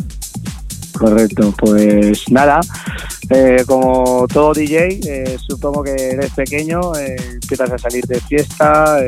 Correcto, 0.99 1.55
pues 1.57 2.25
nada, 2.31 2.61
eh, 3.31 3.63
como 3.67 4.27
todo 4.27 4.53
DJ, 4.53 5.01
eh, 5.07 5.39
supongo 5.39 5.85
que 5.85 5.93
eres 5.93 6.33
pequeño, 6.33 6.81
empiezas 6.95 7.71
a 7.71 7.79
salir 7.79 8.05
de 8.07 8.21
fiesta, 8.21 8.99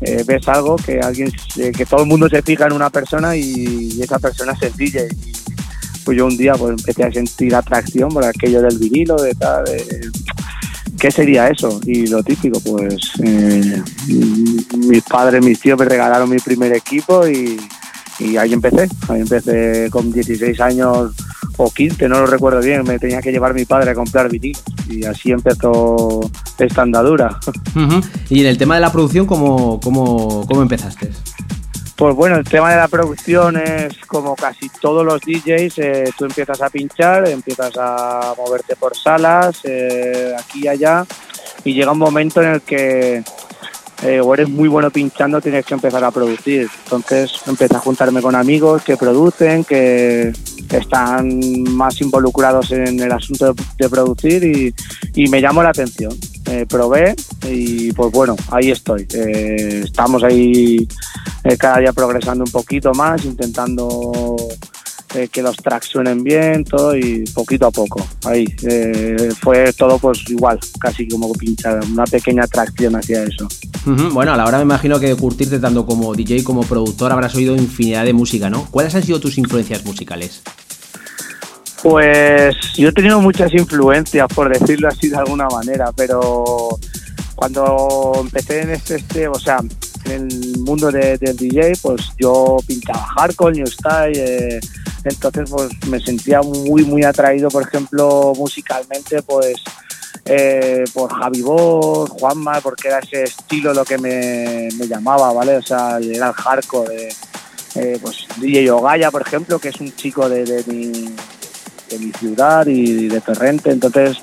eh, 0.00 0.24
ves 0.26 0.46
algo 0.48 0.76
que 0.76 1.00
alguien 1.00 1.32
que 1.54 1.86
todo 1.86 2.02
el 2.02 2.08
mundo 2.08 2.28
se 2.28 2.42
fija 2.42 2.66
en 2.66 2.72
una 2.72 2.90
persona 2.90 3.36
y, 3.36 4.00
esa 4.00 4.18
persona 4.18 4.52
es 4.52 4.62
el 4.62 4.76
DJ 4.76 5.08
pues 6.04 6.16
yo 6.16 6.26
un 6.26 6.36
día 6.36 6.54
pues 6.54 6.76
empecé 6.78 7.04
a 7.04 7.12
sentir 7.12 7.54
atracción 7.54 8.10
por 8.10 8.24
aquello 8.24 8.62
del 8.62 8.78
vinilo 8.78 9.16
de 9.16 9.34
tal 9.34 9.64
¿qué 10.98 11.10
sería 11.10 11.48
eso? 11.48 11.80
Y 11.84 12.06
lo 12.06 12.22
típico, 12.22 12.60
pues 12.60 13.12
eh, 13.22 13.82
mis 14.76 15.02
padres, 15.02 15.44
mis 15.44 15.60
tíos 15.60 15.78
me 15.78 15.84
regalaron 15.84 16.28
mi 16.28 16.38
primer 16.38 16.72
equipo 16.72 17.26
y, 17.26 17.58
y 18.18 18.36
ahí 18.36 18.52
empecé. 18.52 18.88
Ahí 19.08 19.20
empecé 19.20 19.88
con 19.90 20.12
16 20.12 20.60
años 20.60 21.12
o 21.56 21.70
15, 21.70 22.08
no 22.08 22.20
lo 22.20 22.26
recuerdo 22.26 22.60
bien, 22.60 22.84
me 22.84 22.98
tenía 22.98 23.22
que 23.22 23.32
llevar 23.32 23.54
mi 23.54 23.64
padre 23.64 23.90
a 23.90 23.94
comprar 23.94 24.30
vinilos 24.30 24.62
y 24.88 25.04
así 25.04 25.32
empezó 25.32 26.20
esta 26.58 26.82
andadura. 26.82 27.38
Y 28.28 28.40
en 28.40 28.46
el 28.46 28.58
tema 28.58 28.74
de 28.74 28.80
la 28.80 28.90
producción, 28.90 29.26
¿cómo, 29.26 29.78
cómo, 29.80 30.44
cómo 30.46 30.62
empezaste? 30.62 31.10
Pues 31.96 32.14
bueno, 32.14 32.36
el 32.36 32.44
tema 32.44 32.70
de 32.70 32.76
la 32.76 32.88
producción 32.88 33.56
es 33.56 33.96
como 34.06 34.34
casi 34.34 34.68
todos 34.80 35.04
los 35.04 35.20
DJs, 35.22 35.78
eh, 35.78 36.04
tú 36.18 36.26
empiezas 36.26 36.60
a 36.60 36.68
pinchar, 36.68 37.28
empiezas 37.28 37.72
a 37.78 38.34
moverte 38.36 38.76
por 38.76 38.96
salas, 38.96 39.60
eh, 39.64 40.34
aquí 40.38 40.64
y 40.64 40.68
allá, 40.68 41.06
y 41.64 41.72
llega 41.72 41.92
un 41.92 41.98
momento 41.98 42.42
en 42.42 42.48
el 42.48 42.60
que 42.60 43.22
eh, 44.02 44.20
o 44.20 44.34
eres 44.34 44.48
muy 44.48 44.68
bueno 44.68 44.90
pinchando, 44.90 45.40
tienes 45.40 45.64
que 45.64 45.74
empezar 45.74 46.04
a 46.04 46.10
producir. 46.10 46.68
Entonces 46.84 47.32
empecé 47.46 47.76
a 47.76 47.80
juntarme 47.80 48.22
con 48.22 48.34
amigos 48.34 48.82
que 48.82 48.96
producen, 48.96 49.64
que 49.64 50.32
están 50.70 51.62
más 51.70 52.00
involucrados 52.00 52.72
en 52.72 53.00
el 53.00 53.12
asunto 53.12 53.54
de, 53.78 53.88
producir 53.88 54.44
y, 54.44 54.74
y 55.14 55.28
me 55.28 55.40
llamó 55.40 55.62
la 55.62 55.70
atención. 55.70 56.12
Eh, 56.48 56.64
probé 56.64 57.16
y 57.48 57.92
pues 57.92 58.12
bueno, 58.12 58.36
ahí 58.50 58.70
estoy. 58.70 59.06
Eh, 59.12 59.82
estamos 59.84 60.22
ahí 60.22 60.86
eh, 61.42 61.56
cada 61.56 61.78
día 61.78 61.92
progresando 61.92 62.44
un 62.44 62.50
poquito 62.50 62.92
más, 62.92 63.24
intentando 63.24 64.36
eh, 65.16 65.28
que 65.32 65.40
los 65.42 65.56
tracks 65.56 65.86
suenen 65.88 66.22
bien, 66.22 66.62
todo 66.64 66.94
y 66.96 67.24
poquito 67.34 67.66
a 67.66 67.70
poco. 67.70 68.06
Ahí 68.24 68.44
eh, 68.68 69.30
fue 69.40 69.72
todo 69.72 69.98
pues 69.98 70.28
igual, 70.28 70.58
casi 70.78 71.08
como 71.08 71.32
pinchar, 71.32 71.80
una 71.90 72.04
pequeña 72.04 72.46
tracción 72.46 72.94
hacia 72.96 73.22
eso. 73.24 73.48
Bueno, 74.12 74.32
a 74.32 74.36
la 74.36 74.44
hora 74.44 74.58
me 74.58 74.64
imagino 74.64 75.00
que 75.00 75.14
curtirte 75.16 75.58
tanto 75.58 75.86
como 75.86 76.14
DJ 76.14 76.44
como 76.44 76.62
productor 76.62 77.12
habrás 77.12 77.34
oído 77.34 77.56
infinidad 77.56 78.04
de 78.04 78.12
música, 78.12 78.50
¿no? 78.50 78.66
¿Cuáles 78.70 78.94
han 78.94 79.02
sido 79.02 79.18
tus 79.20 79.38
influencias 79.38 79.84
musicales? 79.84 80.42
Pues 81.82 82.56
yo 82.76 82.88
he 82.88 82.92
tenido 82.92 83.20
muchas 83.20 83.52
influencias, 83.54 84.26
por 84.34 84.48
decirlo 84.56 84.88
así 84.88 85.08
de 85.08 85.16
alguna 85.16 85.46
manera, 85.48 85.92
pero 85.94 86.44
cuando 87.34 88.12
empecé 88.20 88.62
en 88.62 88.70
este, 88.70 88.96
este 88.96 89.28
o 89.28 89.38
sea, 89.38 89.58
en 90.06 90.12
el 90.30 90.58
mundo 90.60 90.90
de- 90.90 91.18
del 91.18 91.36
DJ, 91.36 91.74
pues 91.82 92.00
yo 92.18 92.56
pintaba 92.66 93.06
hardcore, 93.18 93.56
new 93.56 93.66
style, 93.66 94.12
eh, 94.16 94.60
entonces 95.10 95.50
pues 95.50 95.68
me 95.88 96.00
sentía 96.00 96.40
muy, 96.42 96.84
muy 96.84 97.04
atraído, 97.04 97.48
por 97.48 97.62
ejemplo, 97.62 98.32
musicalmente, 98.36 99.22
pues 99.22 99.62
eh, 100.24 100.84
por 100.92 101.12
Javi 101.12 101.42
Boss, 101.42 102.10
Juanma, 102.10 102.60
porque 102.60 102.88
era 102.88 102.98
ese 102.98 103.24
estilo 103.24 103.72
lo 103.72 103.84
que 103.84 103.98
me, 103.98 104.68
llamaba, 104.86 105.32
¿vale? 105.32 105.56
O 105.56 105.62
sea, 105.62 105.98
era 105.98 106.28
el 106.28 106.32
hardcore. 106.32 107.08
eh, 107.76 107.98
pues 108.00 108.26
DJ 108.38 108.70
Ogaya, 108.70 109.10
por 109.10 109.22
ejemplo, 109.22 109.58
que 109.58 109.68
es 109.68 109.80
un 109.80 109.94
chico 109.94 110.28
de, 110.28 110.44
de 110.44 110.64
mi, 110.66 111.14
de 111.90 111.98
mi 111.98 112.12
ciudad 112.12 112.66
y 112.66 113.08
de 113.08 113.20
Torrente, 113.20 113.70
entonces 113.70 114.18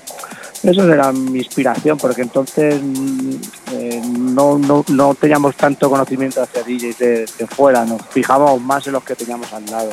eso 0.64 0.92
era 0.92 1.12
mi 1.12 1.40
inspiración, 1.40 1.98
porque 1.98 2.22
entonces 2.22 2.82
mm, 2.82 3.36
eh, 3.74 4.02
no, 4.18 4.58
no, 4.58 4.84
no 4.88 5.14
teníamos 5.14 5.56
tanto 5.56 5.90
conocimiento 5.90 6.42
hacia 6.42 6.64
DJs 6.64 6.98
de, 6.98 7.26
de 7.38 7.48
fuera, 7.48 7.86
nos 7.86 8.02
fijábamos 8.08 8.62
más 8.62 8.88
en 8.88 8.94
los 8.94 9.04
que 9.04 9.16
teníamos 9.16 9.52
al 9.54 9.66
lado. 9.66 9.92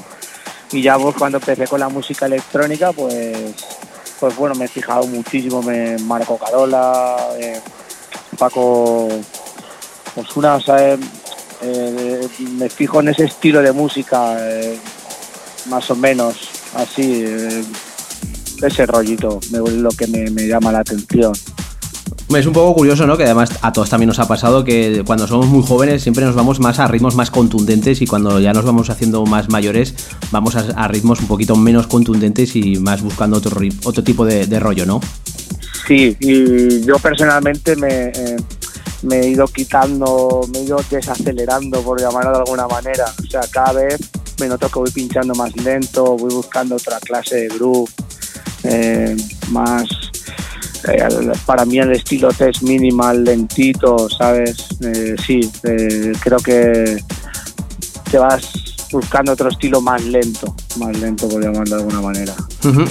Y 0.73 0.83
ya 0.83 0.99
pues, 0.99 1.17
cuando 1.17 1.39
empecé 1.39 1.67
con 1.67 1.81
la 1.81 1.89
música 1.89 2.27
electrónica, 2.27 2.93
pues, 2.93 3.37
pues 4.21 4.37
bueno, 4.37 4.55
me 4.55 4.67
he 4.67 4.69
fijado 4.69 5.07
muchísimo 5.07 5.69
en 5.71 6.07
Marco 6.07 6.39
Carola, 6.39 7.17
Paco 8.39 9.09
Osuna, 10.17 10.55
o 10.57 10.61
sea, 10.61 10.93
eh, 10.95 10.99
eh, 11.63 12.29
me 12.53 12.69
fijo 12.71 13.01
en 13.01 13.09
ese 13.09 13.25
estilo 13.25 13.61
de 13.63 13.73
música, 13.73 14.37
eh, 14.39 14.79
más 15.67 15.91
o 15.91 15.97
menos, 15.97 16.37
así, 16.75 17.25
ese 18.63 18.87
rollito, 18.87 19.41
me- 19.51 19.59
lo 19.59 19.91
que 19.91 20.07
me 20.07 20.47
llama 20.47 20.71
la 20.73 20.81
atención. 20.81 21.33
Es 22.37 22.47
un 22.47 22.53
poco 22.53 22.75
curioso, 22.75 23.07
¿no? 23.07 23.17
Que 23.17 23.25
además 23.25 23.51
a 23.61 23.73
todos 23.73 23.91
también 23.91 24.07
nos 24.07 24.19
ha 24.21 24.29
pasado 24.29 24.65
que 24.65 25.03
cuando 25.05 25.27
somos 25.27 25.47
muy 25.49 25.63
jóvenes 25.67 26.03
siempre 26.03 26.25
nos 26.25 26.35
vamos 26.35 26.61
más 26.61 26.79
a 26.79 26.87
ritmos 26.87 27.17
más 27.17 27.31
contundentes 27.31 28.01
y 28.03 28.07
cuando 28.07 28.39
ya 28.39 28.53
nos 28.53 28.65
vamos 28.65 28.89
haciendo 28.89 29.27
más 29.27 29.49
mayores 29.49 29.95
vamos 30.31 30.55
a, 30.55 30.89
ritmos 30.89 31.21
un 31.21 31.27
poquito 31.27 31.57
menos 31.57 31.87
contundentes 31.89 32.55
y 32.55 32.77
más 32.77 33.03
buscando 33.03 33.39
otro, 33.39 33.61
otro 33.85 34.05
tipo 34.05 34.25
de, 34.25 34.61
rollo, 34.61 34.87
¿no? 34.87 35.01
Sí, 35.87 36.17
y 36.21 36.83
yo 36.83 36.99
personalmente 36.99 37.75
me, 37.75 38.13
me 39.03 39.21
he 39.21 39.29
ido 39.31 39.47
quitando, 39.47 40.43
me 40.53 40.61
he 40.61 40.63
ido 40.63 40.81
desacelerando, 40.89 41.83
por 41.83 42.01
llamarlo 42.01 42.33
de 42.33 42.39
alguna 42.39 42.69
manera. 42.69 43.07
O 43.23 43.31
sea, 43.31 43.41
cada 43.51 43.73
vez 43.73 43.99
me 44.39 44.47
noto 44.47 44.69
que 44.69 44.79
voy 44.79 44.91
pinchando 44.91 45.35
más 45.35 45.55
lento, 45.57 46.17
voy 46.17 46.33
buscando 46.33 46.77
otra 46.77 46.99
clase 47.01 47.37
de 47.37 47.49
groove, 47.49 47.91
eh, 48.65 49.17
más, 49.49 49.85
eh, 50.89 51.33
para 51.47 51.65
mí 51.65 51.79
el 51.79 51.93
estilo 51.93 52.29
test 52.33 52.63
minimal, 52.63 53.25
lentito, 53.25 54.09
¿sabes? 54.09 54.67
Eh, 54.83 55.15
sí, 55.25 55.41
eh, 55.65 56.13
creo 56.21 56.39
que 56.39 56.97
te 58.11 58.19
vas 58.19 58.43
buscando 58.93 59.33
otro 59.33 59.49
estilo 59.51 59.81
más 59.81 60.03
lento, 60.05 60.53
más 60.79 60.99
lento, 60.99 61.29
por 61.29 61.41
llamarlo 61.43 61.77
de 61.77 61.83
alguna 61.83 62.01
manera. 62.01 62.35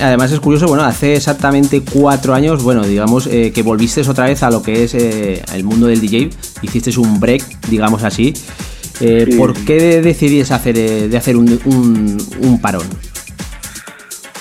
Además 0.02 0.32
es 0.32 0.40
curioso, 0.40 0.68
bueno, 0.68 0.84
hace 0.86 1.16
exactamente 1.16 1.82
cuatro 1.82 2.34
años, 2.34 2.64
bueno, 2.64 2.86
digamos 2.86 3.28
eh, 3.28 3.52
que 3.54 3.64
volviste 3.64 4.02
otra 4.02 4.26
vez 4.26 4.42
a 4.44 4.50
lo 4.50 4.62
que 4.62 4.84
es 4.86 4.94
eh, 4.94 5.44
el 5.54 5.64
mundo 5.66 5.88
del 5.88 6.00
DJ, 6.00 6.30
hiciste 6.62 6.98
un 7.00 7.20
break, 7.20 7.68
digamos 7.70 8.04
así. 8.04 8.34
Eh, 9.02 9.26
Sí. 9.30 9.38
¿Por 9.38 9.54
qué 9.54 10.02
decidís 10.02 10.52
hacer, 10.52 10.76
de 11.10 11.18
hacer 11.18 11.38
un, 11.38 11.60
un- 11.66 12.18
un 12.42 12.60
parón? 12.62 12.84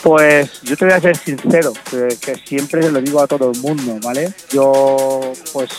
Pues 0.03 0.63
yo 0.63 0.77
te 0.77 0.85
voy 0.85 0.95
a 0.95 1.01
ser 1.01 1.17
sincero, 1.17 1.73
que, 1.91 2.37
siempre 2.47 2.83
se 2.83 2.91
lo 2.91 3.01
digo 3.01 3.21
a 3.21 3.27
todo 3.27 3.51
el 3.51 3.59
mundo, 3.61 3.99
¿vale? 4.03 4.33
Yo 4.51 5.33
pues 5.53 5.71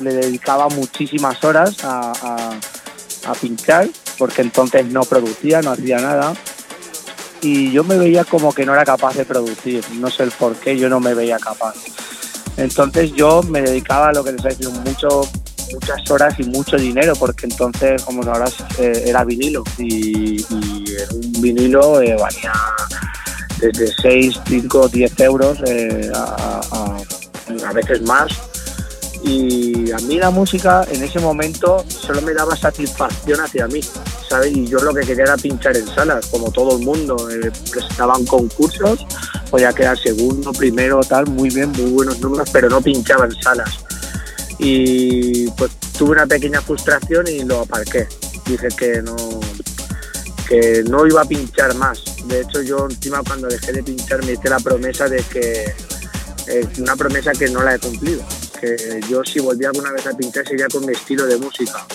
le 0.00 0.14
dedicaba 0.14 0.68
muchísimas 0.68 1.42
horas 1.44 1.76
a, 1.84 2.12
a- 2.12 3.30
a 3.30 3.34
pinchar, 3.34 3.88
porque 4.16 4.42
entonces 4.42 4.86
no 4.86 5.02
producía, 5.02 5.62
no 5.62 5.72
hacía 5.72 5.98
nada. 6.00 6.34
Y 7.40 7.70
yo 7.70 7.84
me 7.84 7.96
veía 7.96 8.24
como 8.24 8.52
que 8.52 8.66
no 8.66 8.72
era 8.74 8.84
capaz 8.84 9.14
de 9.14 9.24
producir, 9.24 9.84
no 9.94 10.10
sé 10.10 10.24
el 10.24 10.32
por 10.32 10.56
qué, 10.56 10.76
yo 10.76 10.88
no 10.88 10.98
me 10.98 11.14
veía 11.14 11.38
capaz. 11.38 11.74
Entonces 12.56 13.12
yo 13.12 13.42
me 13.44 13.62
dedicaba 13.62 14.08
a 14.08 14.12
lo 14.12 14.24
que 14.24 14.32
les 14.32 14.44
he 14.44 14.48
dicho, 14.50 14.70
mucho, 14.72 15.28
muchas 15.72 16.10
horas 16.10 16.34
y 16.38 16.42
mucho 16.44 16.76
dinero, 16.76 17.12
porque 17.16 17.46
entonces, 17.46 18.02
como 18.02 18.24
sabrás, 18.24 18.56
eh, 18.78 19.04
era 19.06 19.22
vinilo. 19.24 19.62
Y, 19.78 20.40
y 20.40 20.84
un 21.12 21.32
vinilo 21.40 22.00
eh, 22.02 22.16
valía 22.18 22.52
desde 23.60 23.92
6, 24.02 24.40
5, 24.46 24.88
10 24.88 25.20
euros 25.20 25.58
eh, 25.66 26.10
a, 26.14 26.60
a- 26.72 27.72
veces 27.72 28.02
más. 28.02 28.28
Y 29.24 29.90
a 29.90 29.96
mí 29.98 30.16
la 30.16 30.30
música 30.30 30.86
en 30.92 31.02
ese 31.02 31.18
momento 31.18 31.84
solo 31.88 32.22
me 32.22 32.32
daba 32.32 32.54
satisfacción 32.56 33.40
hacia 33.40 33.66
mí, 33.66 33.80
¿sabes? 34.28 34.56
Y 34.56 34.66
yo 34.66 34.78
lo 34.78 34.94
que 34.94 35.00
quería 35.00 35.24
era 35.24 35.36
pinchar 35.36 35.76
en 35.76 35.86
salas, 35.88 36.26
como 36.26 36.52
todo 36.52 36.78
el 36.78 36.84
mundo. 36.84 37.28
Eh, 37.30 37.50
presentaban 37.70 38.24
concursos, 38.26 39.04
podía 39.50 39.72
quedar 39.72 39.98
segundo, 39.98 40.52
primero, 40.52 41.00
tal, 41.00 41.26
muy 41.26 41.50
bien, 41.50 41.72
muy 41.72 41.90
buenos 41.90 42.20
números, 42.20 42.48
pero 42.52 42.68
no 42.68 42.80
pinchaba 42.80 43.24
en 43.24 43.32
salas. 43.42 43.70
Y 44.60 45.48
pues 45.50 45.72
tuve 45.96 46.10
una 46.12 46.26
pequeña 46.26 46.60
frustración 46.60 47.26
y 47.28 47.40
lo 47.44 47.60
aparqué. 47.60 48.06
Dije 48.46 48.68
que 48.76 49.02
no, 49.02 49.16
que 50.48 50.84
no 50.88 51.06
iba 51.06 51.22
a 51.22 51.24
pinchar 51.24 51.74
más. 51.74 52.02
De 52.28 52.42
hecho, 52.42 52.62
yo 52.62 52.86
encima 52.88 53.22
cuando 53.22 53.48
dejé 53.48 53.72
de 53.72 53.82
pinchar 53.82 54.24
me 54.24 54.32
hice 54.32 54.50
la 54.50 54.58
promesa 54.58 55.08
de 55.08 55.22
que 55.22 55.74
eh, 56.46 56.66
una 56.78 56.94
promesa 56.94 57.32
que 57.32 57.48
no 57.48 57.62
la 57.62 57.74
he 57.74 57.78
cumplido. 57.78 58.22
Que 58.60 59.00
yo 59.08 59.22
si 59.24 59.40
volvía 59.40 59.68
alguna 59.68 59.92
vez 59.92 60.06
a 60.06 60.16
pinchar 60.16 60.46
sería 60.46 60.66
con 60.68 60.84
mi 60.84 60.92
estilo 60.92 61.26
de 61.26 61.38
música. 61.38 61.86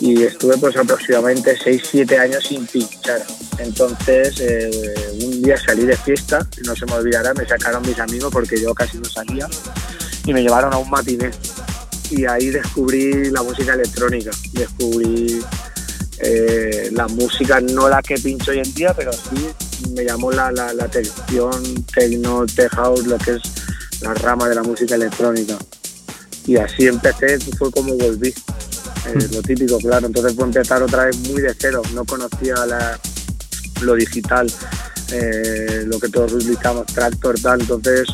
Y 0.00 0.22
estuve 0.22 0.56
pues 0.58 0.76
aproximadamente 0.76 1.58
6-7 1.58 2.18
años 2.20 2.44
sin 2.44 2.66
pinchar. 2.66 3.20
Entonces 3.58 4.40
eh, 4.40 4.94
un 5.24 5.42
día 5.42 5.56
salí 5.56 5.84
de 5.84 5.96
fiesta, 5.96 6.46
no 6.64 6.76
se 6.76 6.86
me 6.86 6.92
olvidará, 6.92 7.34
me 7.34 7.44
sacaron 7.44 7.82
mis 7.82 7.98
amigos 7.98 8.32
porque 8.32 8.60
yo 8.60 8.72
casi 8.74 8.98
no 8.98 9.06
salía 9.06 9.48
y 10.24 10.32
me 10.32 10.42
llevaron 10.42 10.72
a 10.72 10.78
un 10.78 10.88
matiné. 10.88 11.32
Y 12.10 12.26
ahí 12.26 12.50
descubrí 12.50 13.30
la 13.30 13.42
música 13.42 13.74
electrónica, 13.74 14.30
descubrí 14.52 15.42
eh, 16.20 16.90
la 16.92 17.06
música, 17.08 17.60
no 17.60 17.88
la 17.88 18.02
que 18.02 18.16
pincho 18.16 18.50
hoy 18.50 18.58
en 18.58 18.74
día, 18.74 18.94
pero 18.94 19.12
sí 19.12 19.48
me 19.94 20.04
llamó 20.04 20.30
la, 20.32 20.50
la, 20.52 20.72
la 20.74 20.84
atención 20.84 21.84
techno, 21.94 22.44
tech 22.46 22.70
house, 22.74 23.06
lo 23.06 23.16
que 23.18 23.32
es 23.32 23.42
la 24.00 24.14
rama 24.14 24.48
de 24.48 24.54
la 24.54 24.62
música 24.62 24.94
electrónica. 24.94 25.56
Y 26.46 26.56
así 26.56 26.86
empecé, 26.86 27.38
fue 27.58 27.70
como 27.70 27.94
volví. 27.96 28.28
Eh, 28.28 29.28
lo 29.32 29.42
típico, 29.42 29.78
claro. 29.78 30.06
Entonces 30.06 30.34
fue 30.34 30.44
empezar 30.44 30.82
otra 30.82 31.04
vez 31.06 31.16
muy 31.28 31.40
de 31.42 31.54
cero. 31.58 31.82
No 31.94 32.04
conocía 32.04 32.54
la- 32.66 32.98
lo 33.82 33.94
digital, 33.94 34.50
eh, 35.12 35.84
lo 35.86 36.00
que 36.00 36.08
todos 36.08 36.32
utilizamos, 36.32 36.86
tractor, 36.86 37.38
tal. 37.40 37.60
Entonces 37.60 38.08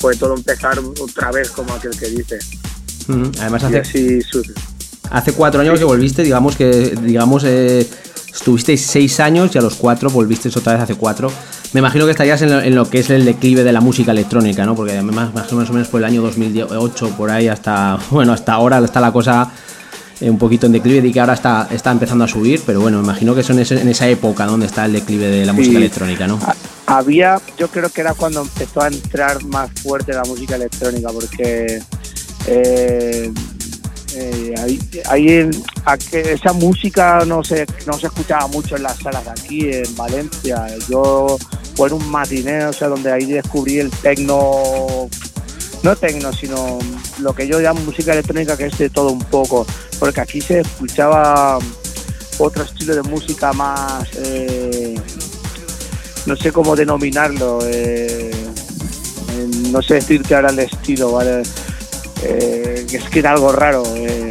fue 0.00 0.16
todo 0.16 0.34
empezar 0.34 0.78
otra 1.00 1.30
vez, 1.30 1.50
como 1.50 1.72
aquel 1.74 1.96
que 1.98 2.08
dice. 2.08 2.38
Ujú. 3.08 3.30
Además 3.40 3.62
Y 3.62 3.66
hace, 3.66 3.78
así 3.80 4.20
hace 5.10 5.32
cuatro 5.32 5.60
años 5.60 5.78
que 5.78 5.84
volviste, 5.84 6.22
digamos 6.22 6.56
que 6.56 6.94
digamos 7.02 7.44
eh, 7.44 7.86
estuvisteis 8.34 8.84
seis 8.86 9.20
años 9.20 9.50
y 9.54 9.58
a 9.58 9.62
los 9.62 9.74
cuatro 9.76 10.10
volvisteis 10.10 10.56
otra 10.56 10.74
vez 10.74 10.82
hace 10.82 10.94
cuatro. 10.94 11.30
Me 11.72 11.80
imagino 11.80 12.06
que 12.06 12.12
estarías 12.12 12.40
en 12.42 12.50
lo, 12.50 12.60
en 12.62 12.74
lo 12.74 12.88
que 12.88 13.00
es 13.00 13.10
el 13.10 13.24
declive 13.26 13.62
de 13.62 13.72
la 13.72 13.80
música 13.82 14.12
electrónica, 14.12 14.64
¿no? 14.64 14.74
Porque 14.74 15.00
más, 15.02 15.34
más 15.34 15.52
o 15.52 15.56
menos 15.72 15.88
por 15.88 16.00
el 16.00 16.04
año 16.06 16.22
2008 16.22 17.10
por 17.16 17.30
ahí 17.30 17.48
hasta 17.48 17.98
bueno 18.10 18.32
hasta 18.32 18.52
ahora 18.54 18.78
está 18.78 19.00
la 19.00 19.12
cosa 19.12 19.50
eh, 20.20 20.30
un 20.30 20.38
poquito 20.38 20.66
en 20.66 20.72
declive 20.72 21.06
y 21.08 21.12
que 21.12 21.20
ahora 21.20 21.34
está, 21.34 21.68
está 21.70 21.90
empezando 21.90 22.24
a 22.24 22.28
subir, 22.28 22.62
pero 22.64 22.80
bueno, 22.80 22.98
me 22.98 23.04
imagino 23.04 23.34
que 23.34 23.42
son 23.42 23.58
en 23.58 23.88
esa 23.88 24.08
época 24.08 24.46
donde 24.46 24.66
está 24.66 24.86
el 24.86 24.92
declive 24.94 25.26
de 25.26 25.44
la 25.46 25.52
Sí. 25.52 25.58
música 25.58 25.78
electrónica, 25.78 26.26
¿no? 26.26 26.38
Ha- 26.42 26.54
Había, 26.98 27.38
yo 27.58 27.68
creo 27.68 27.90
que 27.90 28.00
era 28.00 28.14
cuando 28.14 28.40
empezó 28.40 28.80
a 28.80 28.88
entrar 28.88 29.44
más 29.44 29.68
fuerte 29.82 30.14
la 30.14 30.22
música 30.24 30.56
electrónica, 30.56 31.10
porque 31.10 31.82
eh, 32.46 33.30
eh, 34.20 34.54
ahí, 34.58 34.78
ahí 35.06 35.28
en- 35.28 35.50
esa 36.12 36.52
música 36.52 37.24
no 37.26 37.42
se, 37.44 37.64
no 37.86 37.92
se 37.94 38.06
escuchaba 38.08 38.46
mucho 38.48 38.76
en 38.76 38.82
las 38.82 38.98
salas 38.98 39.24
de 39.24 39.30
aquí, 39.30 39.70
en 39.70 39.96
Valencia. 39.96 40.66
Yo 40.88 41.38
fue 41.76 41.88
en 41.88 41.94
un 41.94 42.10
matineo, 42.10 42.70
o 42.70 42.72
sea, 42.72 42.88
donde 42.88 43.12
ahí 43.12 43.26
descubrí 43.26 43.78
el 43.78 43.90
tecno, 43.90 45.08
no 45.82 45.96
tecno, 45.96 46.32
sino 46.32 46.78
lo 47.20 47.34
que 47.34 47.46
yo 47.46 47.60
llamo 47.60 47.80
música 47.82 48.12
electrónica, 48.12 48.56
que 48.56 48.66
es 48.66 48.76
de 48.78 48.90
todo 48.90 49.10
un 49.10 49.20
poco, 49.20 49.66
porque 49.98 50.20
aquí 50.20 50.40
se 50.40 50.60
escuchaba 50.60 51.58
otro 52.38 52.62
estilo 52.64 52.94
de 52.94 53.02
música 53.02 53.52
más... 53.52 54.08
eh, 54.16 54.94
no 56.26 56.36
sé 56.36 56.52
cómo 56.52 56.76
denominarlo, 56.76 57.60
eh, 57.64 58.30
no 59.70 59.80
sé 59.80 59.94
decirte 59.94 60.34
ahora 60.34 60.50
el 60.50 60.58
estilo, 60.58 61.12
¿vale? 61.12 61.42
Eh, 62.24 62.86
es 62.90 63.04
que 63.04 63.18
era 63.20 63.32
algo 63.32 63.52
raro. 63.52 63.82
eh, 63.96 64.30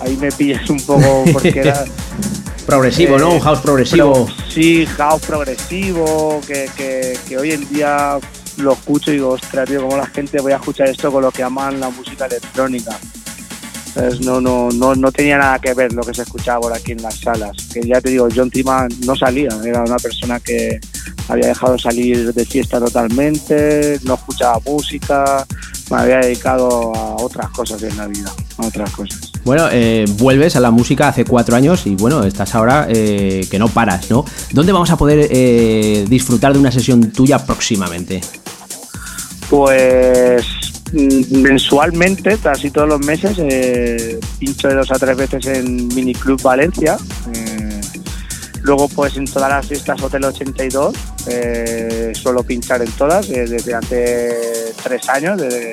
ahí 0.00 0.16
me 0.16 0.30
pillas 0.32 0.68
un 0.70 0.80
poco 0.80 1.24
porque 1.32 1.60
era... 1.60 1.84
Progresivo, 2.66 3.18
¿no? 3.18 3.32
eh, 3.32 3.34
Un 3.34 3.40
house 3.40 3.60
progresivo. 3.60 4.24
pro- 4.24 4.34
sí, 4.48 4.86
house 4.96 5.20
progresivo, 5.26 6.40
que, 6.46 6.70
que, 6.74 7.18
que 7.28 7.36
hoy 7.36 7.52
en 7.52 7.68
día 7.68 8.18
lo 8.56 8.72
escucho 8.72 9.10
y 9.10 9.14
digo, 9.16 9.30
ostras, 9.30 9.68
tío, 9.68 9.82
cómo 9.82 9.98
la 9.98 10.06
gente 10.06 10.40
voy 10.40 10.52
a 10.52 10.56
escuchar 10.56 10.88
esto 10.88 11.12
con 11.12 11.20
lo 11.22 11.30
que 11.30 11.42
aman 11.42 11.78
la 11.78 11.90
música 11.90 12.24
electrónica. 12.24 12.98
No, 14.22 14.40
no, 14.40 14.70
no, 14.70 14.94
no 14.94 15.12
tenía 15.12 15.38
nada 15.38 15.58
que 15.60 15.72
ver 15.72 15.92
lo 15.92 16.02
que 16.02 16.12
se 16.12 16.22
escuchaba 16.22 16.60
por 16.60 16.72
aquí 16.72 16.92
en 16.92 17.02
las 17.02 17.20
salas. 17.20 17.56
Que 17.72 17.82
ya 17.82 18.00
te 18.00 18.10
digo, 18.10 18.28
John 18.34 18.50
Tima 18.50 18.88
no 19.06 19.14
salía, 19.14 19.50
era 19.64 19.82
una 19.82 19.96
persona 19.96 20.40
que 20.40 20.80
había 21.28 21.48
dejado 21.48 21.78
salir 21.78 22.32
de 22.32 22.44
fiesta 22.44 22.78
totalmente, 22.78 23.98
no 24.02 24.14
escuchaba 24.14 24.58
música, 24.66 25.46
me 25.90 25.96
había 25.96 26.18
dedicado 26.18 26.94
a 26.94 27.16
otras 27.22 27.48
cosas 27.50 27.82
en 27.82 27.96
la 27.96 28.06
vida, 28.06 28.32
a 28.58 28.66
otras 28.66 28.90
cosas. 28.90 29.32
Bueno, 29.44 29.68
eh, 29.70 30.04
vuelves 30.18 30.56
a 30.56 30.60
la 30.60 30.70
música 30.70 31.08
hace 31.08 31.24
cuatro 31.24 31.54
años 31.54 31.86
y 31.86 31.94
bueno, 31.96 32.24
estás 32.24 32.54
ahora 32.54 32.86
eh, 32.88 33.46
que 33.50 33.58
no 33.58 33.68
paras, 33.68 34.10
¿no? 34.10 34.24
¿Dónde 34.52 34.72
vamos 34.72 34.90
a 34.90 34.96
poder 34.96 35.28
eh, 35.30 36.04
disfrutar 36.08 36.52
de 36.52 36.58
una 36.58 36.72
sesión 36.72 37.12
tuya 37.12 37.44
próximamente? 37.44 38.22
Pues 39.50 40.44
mensualmente, 40.94 42.38
casi 42.38 42.70
todos 42.70 42.88
los 42.88 43.00
meses, 43.00 43.36
eh, 43.38 44.20
pincho 44.38 44.68
de 44.68 44.74
dos 44.74 44.90
a 44.92 44.98
tres 44.98 45.16
veces 45.16 45.46
en 45.46 45.88
Mini 45.88 46.14
Club 46.14 46.40
Valencia. 46.40 46.96
eh, 47.34 47.80
luego, 48.62 48.88
pues 48.88 49.16
en 49.16 49.24
todas 49.24 49.50
las 49.50 49.66
fiestas 49.66 50.00
Hotel 50.00 50.24
82, 50.24 50.94
eh, 51.26 52.12
suelo 52.14 52.42
pinchar 52.44 52.82
en 52.82 52.90
todas 52.92 53.28
desde 53.28 53.74
hace 53.74 54.72
tres 54.82 55.08
años, 55.08 55.40
desde, 55.40 55.72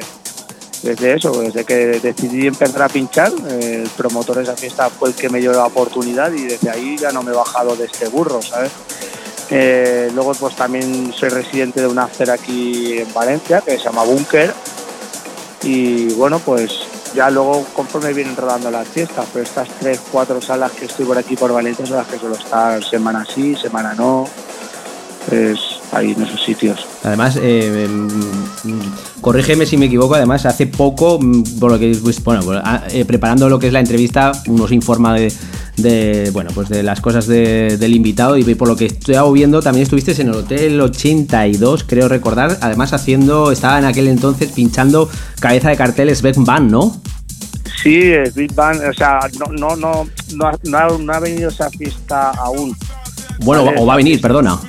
desde 0.81 1.13
eso, 1.13 1.39
desde 1.41 1.63
que 1.65 1.75
decidí 1.99 2.47
empezar 2.47 2.81
a 2.81 2.89
pinchar. 2.89 3.31
el 3.59 3.89
promotor 3.95 4.37
de 4.37 4.43
esa 4.43 4.55
fiesta 4.55 4.89
fue 4.89 5.09
el 5.09 5.15
que 5.15 5.29
me 5.29 5.39
dio 5.39 5.51
la 5.51 5.65
oportunidad 5.65 6.31
y 6.33 6.45
desde 6.47 6.69
ahí 6.69 6.97
ya 6.97 7.11
no 7.11 7.21
me 7.21 7.31
he 7.31 7.35
bajado 7.35 7.75
de 7.75 7.85
este 7.85 8.07
burro, 8.07 8.41
¿sabes? 8.41 8.71
Luego 10.15 10.33
pues 10.33 10.55
también 10.55 11.13
soy 11.13 11.29
residente 11.29 11.81
de 11.81 11.87
un 11.87 11.99
after 11.99 12.31
aquí 12.31 12.99
en 12.99 13.13
Valencia 13.13 13.61
que 13.61 13.71
se 13.71 13.83
llama 13.83 14.03
Bunker 14.03 14.53
y 15.63 16.13
bueno 16.13 16.39
pues 16.39 16.87
ya 17.13 17.29
luego 17.29 17.65
conforme 17.73 18.13
vienen 18.13 18.35
rodando 18.35 18.71
las 18.71 18.87
fiestas, 18.87 19.25
pero 19.33 19.43
estas 19.43 19.67
tres, 19.79 20.01
cuatro 20.11 20.41
salas 20.41 20.71
que 20.71 20.85
estoy 20.85 21.05
por 21.05 21.17
aquí 21.17 21.35
por 21.35 21.51
Valencia 21.51 21.85
son 21.85 21.97
las 21.97 22.07
que 22.07 22.17
suelo 22.17 22.35
estar 22.35 22.83
semana 22.83 23.25
sí, 23.25 23.55
semana 23.55 23.93
no, 23.93 24.25
es 25.31 25.59
ahí 25.91 26.11
en 26.11 26.23
esos 26.23 26.41
sitios. 26.43 26.79
Además, 27.03 27.37
eh, 27.41 27.87
mm, 27.89 29.21
corrígeme 29.21 29.65
si 29.65 29.77
me 29.77 29.85
equivoco, 29.87 30.15
además 30.15 30.45
hace 30.45 30.67
poco, 30.67 31.19
mm, 31.21 31.59
por 31.59 31.71
lo 31.71 31.79
que 31.79 31.95
pues, 32.01 32.23
bueno, 32.23 32.41
ah, 32.63 32.83
eh, 32.89 33.05
preparando 33.05 33.49
lo 33.49 33.59
que 33.59 33.67
es 33.67 33.73
la 33.73 33.79
entrevista, 33.79 34.31
uno 34.47 34.67
se 34.67 34.75
informa 34.75 35.13
de, 35.15 35.31
de, 35.77 36.29
bueno, 36.31 36.51
pues 36.53 36.69
de 36.69 36.83
las 36.83 37.01
cosas 37.01 37.27
de- 37.27 37.77
del 37.77 37.95
invitado 37.95 38.37
y 38.37 38.43
por 38.55 38.67
lo 38.67 38.75
que 38.75 38.85
estoy 38.85 39.15
viendo 39.33 39.61
también 39.61 39.83
estuviste 39.83 40.11
en 40.21 40.29
el 40.29 40.35
Hotel 40.35 40.79
82, 40.81 41.83
creo 41.85 42.07
recordar, 42.07 42.57
además 42.61 42.93
haciendo, 42.93 43.51
estaba 43.51 43.79
en 43.79 43.85
aquel 43.85 44.07
entonces 44.07 44.51
pinchando 44.51 45.09
cabeza 45.39 45.69
de 45.69 45.77
carteles 45.77 46.21
Beck 46.21 46.37
Band, 46.37 46.71
¿no? 46.71 47.01
Sí, 47.81 47.97
es 48.11 48.35
Big 48.35 48.53
Bang, 48.53 48.77
o 48.87 48.93
sea, 48.93 49.19
no, 49.39 49.47
no, 49.53 49.75
no, 49.75 50.07
no, 50.35 50.45
ha, 50.45 50.51
no 50.65 50.77
ha- 50.77 50.97
no 50.99 51.13
ha 51.13 51.19
venido 51.19 51.49
esa 51.49 51.67
fiesta 51.71 52.29
aún. 52.31 52.75
Bueno, 53.39 53.65
Vale, 53.65 53.77
o 53.81 53.85
va 53.87 53.93
a 53.93 53.97
venir, 53.97 54.21
perdona. 54.21 54.59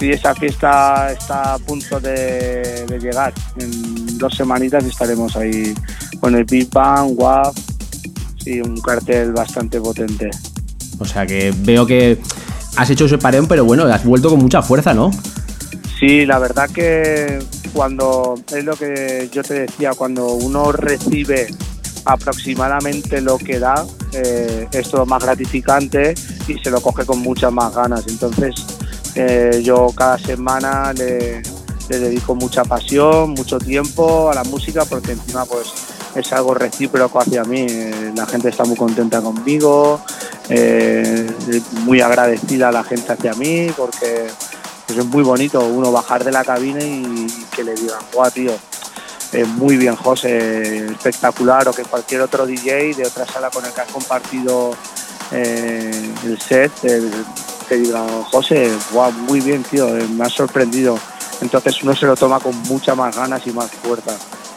Sí, 0.00 0.10
esa 0.10 0.34
fiesta 0.34 1.12
está 1.12 1.54
a 1.54 1.58
punto 1.58 2.00
de, 2.00 2.86
de 2.88 2.98
llegar. 2.98 3.34
En 3.58 4.16
dos 4.16 4.34
semanitas 4.34 4.82
estaremos 4.84 5.36
ahí 5.36 5.74
con 6.18 6.34
el 6.34 6.44
Big 6.44 6.70
Bang, 6.70 7.12
WAP, 7.14 7.54
sí, 8.42 8.62
un 8.62 8.80
cartel 8.80 9.32
bastante 9.32 9.78
potente. 9.78 10.30
O 10.98 11.04
sea 11.04 11.26
que 11.26 11.52
veo 11.58 11.84
que 11.84 12.18
has 12.76 12.88
hecho 12.88 13.04
ese 13.04 13.18
parón, 13.18 13.46
pero 13.46 13.66
bueno, 13.66 13.84
has 13.84 14.04
vuelto 14.04 14.30
con 14.30 14.40
mucha 14.40 14.62
fuerza, 14.62 14.94
¿no? 14.94 15.10
Sí, 15.98 16.24
la 16.24 16.38
verdad 16.38 16.70
que 16.70 17.38
cuando 17.74 18.36
es 18.54 18.64
lo 18.64 18.76
que 18.76 19.28
yo 19.30 19.42
te 19.42 19.52
decía, 19.52 19.92
cuando 19.92 20.28
uno 20.32 20.72
recibe 20.72 21.48
aproximadamente 22.06 23.20
lo 23.20 23.36
que 23.36 23.58
da, 23.58 23.84
eh, 24.14 24.66
es 24.72 24.90
todo 24.90 25.04
más 25.04 25.22
gratificante 25.22 26.14
y 26.48 26.58
se 26.58 26.70
lo 26.70 26.80
coge 26.80 27.04
con 27.04 27.18
muchas 27.18 27.52
más 27.52 27.74
ganas. 27.74 28.06
Entonces, 28.08 28.54
eh, 29.14 29.60
yo 29.62 29.88
cada 29.94 30.18
semana 30.18 30.92
le, 30.92 31.42
dedico 31.88 32.34
mucha 32.34 32.64
pasión, 32.64 33.30
mucho 33.30 33.58
tiempo 33.58 34.30
a 34.30 34.34
la 34.34 34.44
música 34.44 34.84
porque 34.84 35.12
encima 35.12 35.44
pues 35.44 35.72
es 36.14 36.32
algo 36.32 36.54
recíproco 36.54 37.20
hacia 37.20 37.44
mí. 37.44 37.66
Eh, 37.68 38.12
la 38.14 38.26
gente 38.26 38.48
está 38.48 38.64
muy 38.64 38.76
contenta 38.76 39.20
conmigo, 39.20 40.00
eh, 40.48 41.26
muy 41.84 42.00
agradecida 42.00 42.68
a 42.68 42.72
la 42.72 42.84
gente 42.84 43.12
hacia 43.12 43.34
mí 43.34 43.72
porque 43.76 44.28
es 44.88 45.06
muy 45.06 45.22
bonito 45.22 45.60
uno 45.60 45.92
bajar 45.92 46.24
de 46.24 46.32
la 46.32 46.44
cabina 46.44 46.82
y, 46.82 47.26
que 47.54 47.64
le 47.64 47.74
digan, 47.74 48.00
guau, 48.12 48.30
tío, 48.30 48.52
eh, 49.32 49.44
muy 49.44 49.76
bien, 49.76 49.94
José, 49.94 50.86
espectacular, 50.86 51.68
o 51.68 51.72
que 51.72 51.84
cualquier 51.84 52.22
otro 52.22 52.46
DJ 52.46 52.94
de 52.94 53.06
otra 53.06 53.26
sala 53.26 53.50
con 53.50 53.64
el 53.64 53.72
que 53.72 53.80
has 53.80 53.92
compartido 53.92 54.72
eh, 55.32 56.12
el 56.24 56.40
set 56.40 56.72
eh, 56.82 57.10
te 57.68 57.76
diga, 57.76 58.04
José, 58.30 58.70
guau, 58.92 59.12
muy 59.12 59.40
bien, 59.40 59.62
tío, 59.62 59.96
eh, 59.96 60.06
me 60.16 60.24
has 60.24 60.32
sorprendido. 60.32 60.98
Entonces 61.40 61.82
uno 61.82 61.94
se 61.94 62.06
lo 62.06 62.16
toma 62.16 62.38
con 62.40 62.54
mucha 62.62 62.94
más 62.94 63.16
ganas 63.16 63.46
y 63.46 63.50
más 63.52 63.70
fuerza. 63.70 64.12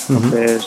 Entonces 0.10 0.66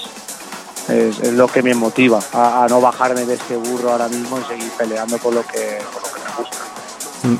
es, 0.88 1.18
es 1.20 1.32
lo 1.32 1.46
que 1.46 1.62
me 1.62 1.74
motiva 1.74 2.20
a, 2.32 2.64
a 2.64 2.68
no 2.68 2.80
bajarme 2.80 3.26
de 3.26 3.34
este 3.34 3.56
burro 3.56 3.92
ahora 3.92 4.08
mismo 4.08 4.38
y 4.38 4.44
seguir 4.44 4.70
peleando 4.78 5.18
por 5.18 5.34
lo 5.34 5.42
que, 5.42 5.78
por 5.92 6.02
lo 6.02 6.08
que 6.14 6.20
me 6.20 6.36
gusta. 6.38 6.56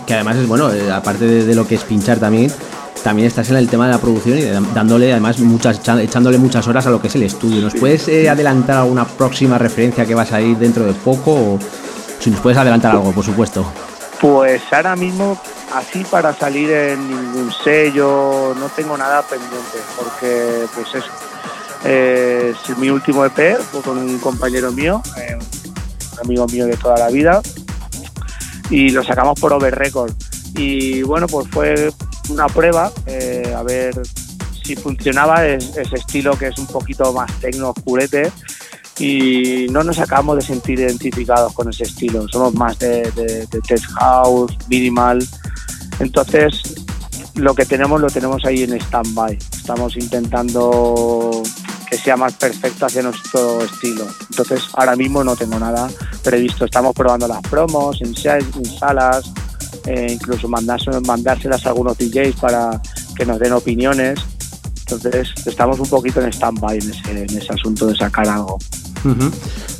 Que 0.06 0.14
además 0.14 0.36
es 0.36 0.46
bueno, 0.48 0.72
eh, 0.72 0.92
aparte 0.92 1.24
de, 1.24 1.46
de 1.46 1.54
lo 1.54 1.66
que 1.66 1.76
es 1.76 1.84
pinchar 1.84 2.18
también, 2.18 2.52
también 3.02 3.28
estás 3.28 3.48
en 3.50 3.56
el 3.56 3.68
tema 3.68 3.86
de 3.86 3.92
la 3.92 3.98
producción 3.98 4.36
y 4.36 4.42
dándole 4.74 5.12
además 5.12 5.38
muchas, 5.38 5.80
echándole 6.00 6.38
muchas 6.38 6.66
horas 6.66 6.86
a 6.86 6.90
lo 6.90 7.00
que 7.00 7.06
es 7.06 7.14
el 7.14 7.22
estudio. 7.22 7.62
¿Nos 7.62 7.74
puedes 7.74 8.08
eh, 8.08 8.28
adelantar 8.28 8.78
alguna 8.78 9.06
próxima 9.06 9.56
referencia 9.58 10.04
que 10.04 10.14
vas 10.14 10.32
a 10.32 10.40
ir 10.40 10.58
dentro 10.58 10.84
de 10.84 10.92
poco? 10.92 11.32
O 11.32 11.58
si 12.18 12.30
nos 12.30 12.40
puedes 12.40 12.58
adelantar 12.58 12.92
algo, 12.92 13.12
por 13.12 13.24
supuesto. 13.24 13.64
Pues 14.20 14.62
ahora 14.72 14.96
mismo, 14.96 15.38
así 15.74 16.04
para 16.04 16.34
salir 16.34 16.70
en 16.70 17.08
ningún 17.08 17.52
sello, 17.52 18.54
no 18.58 18.68
tengo 18.70 18.96
nada 18.96 19.22
pendiente, 19.22 19.78
porque 19.98 20.66
pues 20.74 20.88
es, 21.84 22.78
mi 22.78 22.88
último 22.90 23.24
EP, 23.24 23.58
fue 23.58 23.82
con 23.82 23.98
un 23.98 24.18
compañero 24.18 24.72
mío, 24.72 25.02
eh, 25.18 25.36
un 26.14 26.20
amigo 26.20 26.46
mío 26.46 26.66
de 26.66 26.76
toda 26.76 26.96
la 26.98 27.08
vida, 27.08 27.40
y 28.70 28.90
lo 28.90 29.04
sacamos 29.04 29.38
por 29.38 29.52
Over 29.52 29.74
Record. 29.74 30.12
Y 30.54 31.02
bueno, 31.02 31.26
pues 31.26 31.46
fue 31.50 31.92
una 32.30 32.46
prueba, 32.48 32.90
eh, 33.06 33.54
a 33.56 33.62
ver 33.62 33.94
si 34.64 34.74
funcionaba 34.74 35.46
es- 35.46 35.76
ese 35.76 35.96
estilo 35.96 36.36
que 36.36 36.48
es 36.48 36.58
un 36.58 36.66
poquito 36.66 37.12
más 37.12 37.30
tecno 37.40 37.70
oscurete 37.70 38.32
y 38.98 39.66
no 39.70 39.82
nos 39.82 39.98
acabamos 39.98 40.36
de 40.36 40.42
sentir 40.42 40.80
identificados 40.80 41.52
con 41.52 41.68
ese 41.68 41.84
estilo. 41.84 42.26
Somos 42.28 42.54
más 42.54 42.78
de, 42.78 43.02
de, 43.12 43.46
tech 43.66 43.82
house, 43.98 44.56
minimal. 44.68 45.26
Entonces 45.98 46.62
lo 47.34 47.54
que 47.54 47.66
tenemos 47.66 48.00
lo 48.00 48.08
tenemos 48.08 48.44
ahí 48.44 48.62
en 48.62 48.74
stand-by. 48.80 49.36
Estamos 49.56 49.96
intentando 49.96 51.42
que 51.90 51.98
sea 51.98 52.16
más 52.16 52.32
perfecto 52.34 52.86
hacia 52.86 53.02
nuestro 53.02 53.60
estilo. 53.62 54.06
Entonces, 54.30 54.60
ahora 54.72 54.96
mismo 54.96 55.22
no 55.22 55.36
tengo 55.36 55.58
nada 55.58 55.88
previsto. 56.24 56.64
Estamos 56.64 56.94
probando 56.94 57.28
las 57.28 57.40
promos 57.42 58.00
en, 58.00 58.16
sa- 58.16 58.38
en 58.38 58.64
salas, 58.64 59.30
eh, 59.84 60.08
incluso 60.10 60.48
mandárselas 60.48 61.64
a 61.64 61.68
algunos 61.68 61.96
DJs 61.98 62.36
para 62.40 62.80
que 63.14 63.24
nos 63.26 63.38
den 63.38 63.52
opiniones. 63.52 64.18
Entonces, 64.80 65.28
estamos 65.44 65.78
un 65.78 65.88
poquito 65.88 66.20
en 66.20 66.32
stand-by 66.32 66.78
en 66.78 66.90
ese, 66.90 67.10
en 67.10 67.38
ese 67.38 67.52
asunto 67.52 67.86
de 67.86 67.96
sacar 67.96 68.28
algo. 68.28 68.58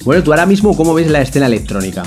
Bueno, 0.04 0.22
tú 0.22 0.32
ahora 0.32 0.46
mismo, 0.46 0.76
¿cómo 0.76 0.94
ves 0.94 1.10
la 1.10 1.20
escena 1.20 1.46
electrónica? 1.46 2.04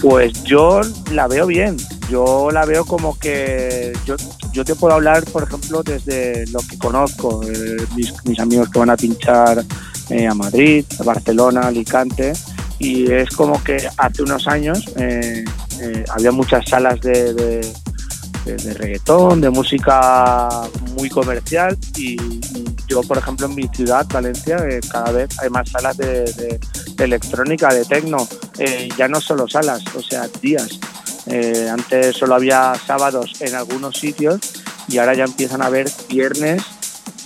Pues 0.00 0.44
yo 0.44 0.80
la 1.12 1.26
veo 1.28 1.46
bien. 1.46 1.76
Yo 2.10 2.50
la 2.50 2.64
veo 2.64 2.84
como 2.84 3.16
que 3.18 3.92
yo, 4.04 4.16
yo 4.52 4.64
te 4.64 4.74
puedo 4.74 4.94
hablar, 4.94 5.24
por 5.26 5.44
ejemplo, 5.44 5.82
desde 5.82 6.44
lo 6.48 6.58
que 6.60 6.76
conozco, 6.76 7.40
eh, 7.44 7.76
mis, 8.24 8.40
amigos 8.40 8.68
que 8.70 8.78
van 8.80 8.90
a 8.90 8.96
pinchar 8.96 9.64
eh, 10.08 10.26
a 10.26 10.34
Madrid, 10.34 10.84
a 10.98 11.04
Barcelona, 11.04 11.60
Alicante, 11.60 12.32
y 12.80 13.10
es 13.12 13.30
como 13.30 13.62
que 13.62 13.78
hace 13.96 14.22
unos 14.22 14.48
años 14.48 14.84
eh, 14.96 15.44
había 16.08 16.32
muchas 16.32 16.64
salas 16.68 17.00
de, 17.00 17.32
de, 17.34 17.72
de- 18.44 18.74
reggaetón, 18.74 19.40
de 19.40 19.50
música 19.50 20.48
muy 20.98 21.08
comercial, 21.10 21.78
y 21.96 22.16
yo, 22.90 23.02
por 23.02 23.18
ejemplo, 23.18 23.46
en 23.46 23.54
mi 23.54 23.68
ciudad, 23.68 24.04
Valencia, 24.12 24.56
eh, 24.68 24.80
cada 24.90 25.12
vez 25.12 25.38
hay 25.38 25.48
más 25.48 25.70
salas 25.70 25.96
de, 25.96 26.58
electrónica, 26.98 27.72
de 27.72 27.84
tecno, 27.84 28.28
eh, 28.58 28.88
ya 28.98 29.06
no 29.06 29.20
solo 29.20 29.48
salas, 29.48 29.82
o 29.94 30.02
sea, 30.02 30.28
días. 30.42 30.80
Eh, 31.26 31.68
antes 31.70 32.16
solo 32.16 32.34
había 32.34 32.74
sábados 32.86 33.34
en 33.40 33.54
algunos 33.54 33.96
sitios 33.96 34.40
y 34.88 34.98
ahora 34.98 35.14
ya 35.14 35.24
empiezan 35.24 35.62
a 35.62 35.66
haber 35.66 35.88
viernes, 36.08 36.62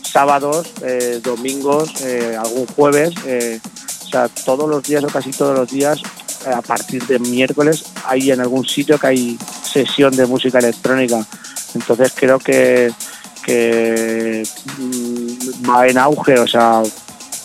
sábados, 0.02 0.70
eh, 0.82 1.20
domingos, 1.22 1.94
algún 2.38 2.66
jueves, 2.66 3.14
o 3.16 4.08
sea, 4.10 4.28
todos 4.28 4.68
los 4.68 4.82
días 4.82 5.02
o 5.02 5.08
casi 5.08 5.30
todos 5.30 5.58
los 5.58 5.70
días, 5.70 6.00
a 6.46 6.60
partir 6.60 7.04
de 7.06 7.18
miércoles, 7.18 7.84
hay 8.06 8.30
en 8.30 8.40
algún 8.40 8.66
sitio 8.66 8.98
que 8.98 9.06
hay 9.06 9.38
sesión 9.62 10.14
de 10.14 10.26
música 10.26 10.58
electrónica. 10.58 11.26
Entonces 11.74 12.12
creo 12.14 12.38
que, 12.38 12.92
que 13.44 14.46
mm, 14.78 15.13
va 15.68 15.86
en 15.86 15.98
auge, 15.98 16.38
o 16.38 16.46
sea, 16.46 16.82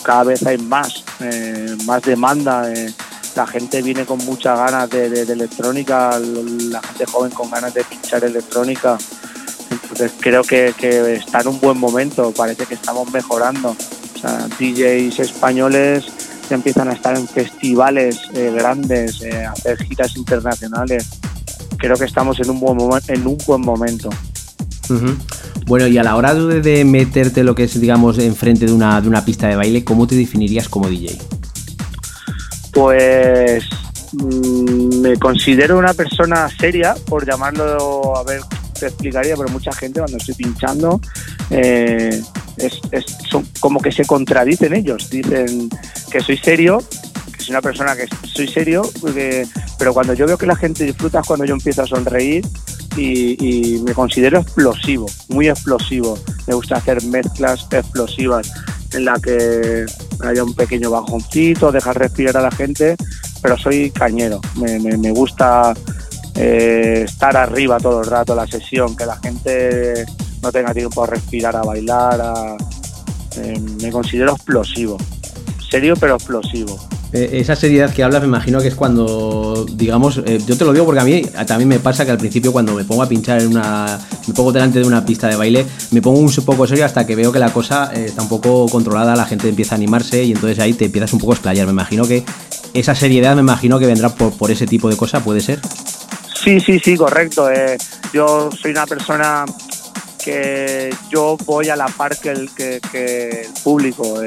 cada 0.04 0.24
vez 0.24 0.46
hay 0.46 0.58
más, 0.58 1.04
eh, 1.20 1.76
más 1.86 2.02
demanda. 2.02 2.72
eh, 2.72 2.94
la 3.36 3.46
gente 3.46 3.82
viene 3.82 4.06
con 4.06 4.18
muchas 4.26 4.58
ganas 4.58 4.90
de, 4.90 5.22
electrónica, 5.22 6.20
la 6.20 6.82
gente 6.82 7.06
joven 7.06 7.32
con 7.32 7.50
ganas 7.50 7.74
de 7.74 7.84
pinchar 7.84 8.24
electrónica. 8.24 8.98
Entonces 9.70 10.12
creo 10.20 10.44
que, 10.44 10.74
está 11.14 11.42
en 11.42 11.50
un 11.50 11.60
buen 11.60 11.78
momento, 11.78 12.32
parece 12.32 12.66
que 12.66 12.74
estamos 12.74 13.10
mejorando. 13.12 13.70
O 13.70 14.20
sea, 14.20 14.48
DJs 14.60 15.20
españoles 15.20 16.06
ya 16.50 16.56
empiezan 16.56 16.90
a 16.90 16.94
estar 16.94 17.16
en 17.16 17.28
festivales 17.28 18.20
eh, 18.34 18.52
grandes, 18.54 19.22
hacer 19.22 19.78
giras 19.84 20.18
internacionales. 20.18 21.08
Creo 21.78 21.96
que 21.96 22.06
estamos 22.06 22.40
en 22.40 22.50
un 22.50 22.60
buen, 22.60 23.02
en 23.08 23.28
un 23.28 23.38
buen 23.46 23.62
momento. 23.62 24.10
Bueno, 25.70 25.86
y 25.86 26.00
a 26.00 26.04
la 26.04 26.16
hora 26.16 26.34
de, 26.34 26.84
meterte 26.84 27.44
lo 27.44 27.54
que 27.54 27.66
es, 27.66 27.80
digamos, 27.80 28.18
enfrente 28.18 28.66
de 28.66 28.72
una, 28.72 29.00
de 29.02 29.08
una 29.08 29.24
pista 29.24 29.48
de 29.48 29.56
baile, 29.56 29.84
¿cómo 29.84 30.08
te 30.08 30.16
definirías 30.16 30.68
como 30.68 30.90
DJ? 30.90 31.16
Pues 32.74 33.64
mm, 34.14 35.00
me 35.02 35.16
considero 35.18 35.78
una 35.78 35.94
persona 35.94 36.50
seria, 36.60 36.96
por 37.06 37.24
llamarlo, 37.24 38.18
a 38.18 38.24
ver, 38.24 38.42
te 38.80 38.88
explicaría, 38.88 39.36
pero 39.36 39.48
mucha 39.50 39.72
gente 39.72 40.00
cuando 40.00 40.18
estoy 40.18 40.34
pinchando 40.34 41.00
eh, 41.52 42.20
es, 42.58 42.80
es- 42.92 43.06
como 43.60 43.80
que 43.80 43.92
se 43.92 44.06
contradicen 44.06 44.74
ellos. 44.74 45.08
Dicen 45.12 45.70
que 46.12 46.20
soy 46.22 46.38
serio, 46.38 46.82
que 47.32 47.44
soy 47.44 47.52
una 47.52 47.62
persona 47.62 47.96
que 47.96 48.08
soy 48.28 48.48
serio, 48.48 48.82
porque- 49.02 49.46
pero 49.78 49.94
cuando 49.94 50.16
yo 50.16 50.26
veo 50.26 50.36
que 50.40 50.48
la 50.48 50.56
gente 50.56 50.84
disfruta 50.84 51.20
es 51.20 51.28
cuando 51.28 51.46
yo 51.46 51.54
empiezo 51.54 51.84
a 51.84 51.86
sonreír 51.86 52.44
y, 53.00 53.82
me 53.86 53.94
considero 53.94 54.40
explosivo, 54.40 55.06
muy 55.30 55.48
explosivo. 55.50 56.18
Me 56.48 56.54
gusta 56.54 56.76
hacer 56.78 57.04
mezclas 57.06 57.68
explosivas 57.72 58.52
en 58.94 59.06
la 59.06 59.20
que 59.20 59.86
haya 60.22 60.44
un 60.44 60.54
pequeño 60.54 60.92
bajoncito, 60.92 61.72
dejar 61.72 61.98
respirar 62.00 62.38
a 62.38 62.42
la 62.42 62.52
gente, 62.52 62.96
pero 63.42 63.58
soy 63.58 63.92
cañero. 63.92 64.42
Me, 64.56 64.80
me- 64.80 65.12
gusta 65.12 65.74
eh, 66.36 67.04
estar 67.06 67.36
arriba 67.38 67.78
todo 67.80 68.02
el 68.02 68.08
rato, 68.08 68.36
la 68.36 68.48
sesión, 68.48 68.96
que 68.96 69.06
la 69.06 69.18
gente 69.18 70.06
no 70.42 70.52
tenga 70.52 70.74
tiempo 70.74 71.04
a 71.04 71.08
respirar, 71.08 71.56
a 71.56 71.62
bailar. 71.64 72.58
eh, 73.38 73.60
me 73.82 73.92
considero 73.92 74.34
explosivo. 74.34 74.98
Serio, 75.70 75.94
pero 76.00 76.16
explosivo. 76.16 76.80
Eh, 77.12 77.40
esa 77.40 77.56
seriedad 77.56 77.92
que 77.92 78.04
hablas 78.04 78.22
me 78.22 78.28
imagino 78.28 78.60
que 78.60 78.68
es 78.68 78.76
cuando, 78.76 79.66
digamos, 79.74 80.22
eh, 80.26 80.40
yo 80.46 80.56
te 80.56 80.64
lo 80.64 80.74
digo 80.74 80.86
porque 80.86 81.02
a 81.02 81.04
mí 81.04 81.24
también 81.48 81.68
me 81.68 81.80
pasa 81.80 82.06
que 82.06 82.12
al 82.12 82.20
principio 82.20 82.52
cuando 82.52 82.76
me 82.76 82.84
pongo 82.84 83.02
a 83.02 83.10
pinchar 83.10 83.42
en 83.42 83.48
una, 83.48 84.00
me 84.28 84.34
pongo 84.36 84.52
delante 84.52 84.80
de 84.80 84.86
una 84.86 85.04
pista 85.04 85.28
de 85.28 85.36
baile, 85.36 85.66
me 85.90 86.04
pongo 86.04 86.20
un 86.20 86.32
poco 86.46 86.68
serio 86.68 86.86
hasta 86.86 87.08
que 87.08 87.16
veo 87.16 87.32
que 87.32 87.40
la 87.40 87.52
cosa 87.52 87.92
eh, 87.96 88.06
está 88.06 88.22
un 88.22 88.30
poco 88.30 88.68
controlada, 88.68 89.16
la 89.16 89.26
gente 89.26 89.50
empieza 89.50 89.74
a 89.74 89.78
animarse 89.78 90.24
y 90.24 90.34
entonces 90.34 90.60
ahí 90.60 90.74
te 90.74 90.86
empiezas 90.86 91.12
un 91.14 91.20
poco 91.20 91.32
a 91.32 91.36
explayar. 91.36 91.66
Me 91.66 91.72
imagino 91.72 92.08
que 92.08 92.24
esa 92.76 92.94
seriedad 92.94 93.34
me 93.34 93.42
imagino 93.42 93.80
que 93.80 93.88
vendrá 93.88 94.10
por, 94.10 94.52
ese 94.52 94.68
tipo 94.68 94.88
de 94.88 94.96
cosa, 94.96 95.24
¿puede 95.24 95.42
ser? 95.42 95.60
Sí, 96.44 96.60
sí, 96.60 96.80
sí, 96.80 96.96
correcto. 96.96 97.50
Yo 98.14 98.50
soy 98.52 98.72
una 98.72 98.86
persona 98.86 99.46
que 100.24 100.92
yo 101.10 101.38
voy 101.46 101.70
a 101.70 101.76
la 101.76 101.88
par 101.88 102.18
que 102.18 102.30
el, 102.30 102.52
que, 102.52 102.80
que 102.92 103.30
el 103.42 103.54
público. 103.64 104.22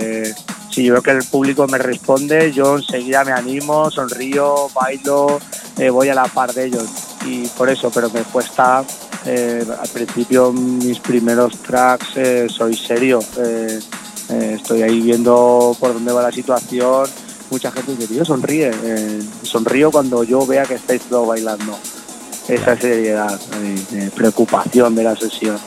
Si 0.73 0.83
yo 0.85 0.95
veo 0.95 1.03
que 1.03 1.11
el 1.11 1.23
público 1.25 1.67
me 1.69 1.77
responde, 1.77 2.51
yo 2.51 2.79
enseguida 2.79 3.25
me 3.25 3.33
animo, 3.33 3.91
sonrío, 3.91 4.71
bailo, 4.75 5.39
eh, 5.79 5.91
voy 5.91 6.09
a 6.09 6.15
la 6.15 6.25
par 6.25 6.55
de 6.55 6.65
ellos. 6.65 6.89
Y 7.27 7.47
por 7.49 7.69
eso, 7.69 7.91
pero 7.91 8.09
me 8.09 8.23
cuesta, 8.23 8.83
eh, 9.27 9.65
al 9.81 9.89
principio 9.91 10.51
mis 10.51 10.99
primeros 10.99 11.59
tracks 11.59 12.17
eh, 12.17 12.47
soy 12.49 12.75
serio. 12.75 13.21
eh, 13.37 13.81
estoy 14.57 14.83
ahí 14.83 15.03
viendo 15.03 15.77
por 15.79 15.93
dónde 15.93 16.11
va 16.11 16.23
la 16.23 16.33
situación. 16.33 17.07
Mucha 17.51 17.71
gente 17.71 17.93
dice, 17.95 18.07
tío, 18.07 18.25
sonríe. 18.25 18.73
sonrío 19.43 19.91
cuando 19.91 20.25
yo 20.25 20.47
vea 20.47 20.63
que 20.65 20.75
estáis 20.75 21.03
todos 21.03 21.29
bailando. 21.29 21.77
Esa 22.49 22.77
seriedad, 22.79 23.39
preocupación 24.15 24.95
de 24.95 25.05
la 25.05 25.15
sesión. 25.15 25.59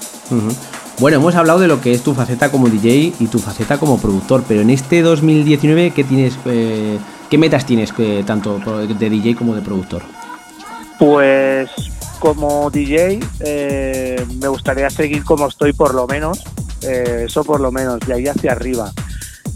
Bueno, 0.98 1.18
hemos 1.18 1.36
hablado 1.36 1.60
de 1.60 1.68
lo 1.68 1.82
que 1.82 1.92
es 1.92 2.02
tu 2.04 2.14
faceta 2.14 2.50
como 2.50 2.70
DJ 2.70 3.14
y 3.20 3.28
tu 3.28 3.40
faceta 3.40 3.78
como 3.78 4.00
productor, 4.00 4.46
pero 4.48 4.62
en 4.62 4.70
este 4.70 5.02
2019, 5.02 5.92
¿qué 5.92 6.06
tienes, 6.06 6.38
eh, 6.46 6.98
qué 7.30 7.38
metas 7.38 7.66
tienes 7.66 7.94
eh, 7.98 8.24
tanto 8.26 8.60
de 8.60 9.10
DJ 9.10 9.36
como 9.36 9.56
de 9.56 9.62
productor? 9.62 10.04
Pues 10.98 11.70
como 12.20 12.70
DJ 12.70 13.20
eh, 13.42 14.26
me 14.40 14.48
gustaría 14.48 14.90
seguir 14.90 15.26
como 15.26 15.48
estoy 15.48 15.74
por 15.74 15.94
lo 15.94 16.08
menos, 16.08 16.42
eso 16.82 17.44
por 17.44 17.60
lo 17.60 17.74
menos, 17.74 18.00
de 18.00 18.14
ahí 18.14 18.28
hacia 18.28 18.54
arriba. 18.54 18.92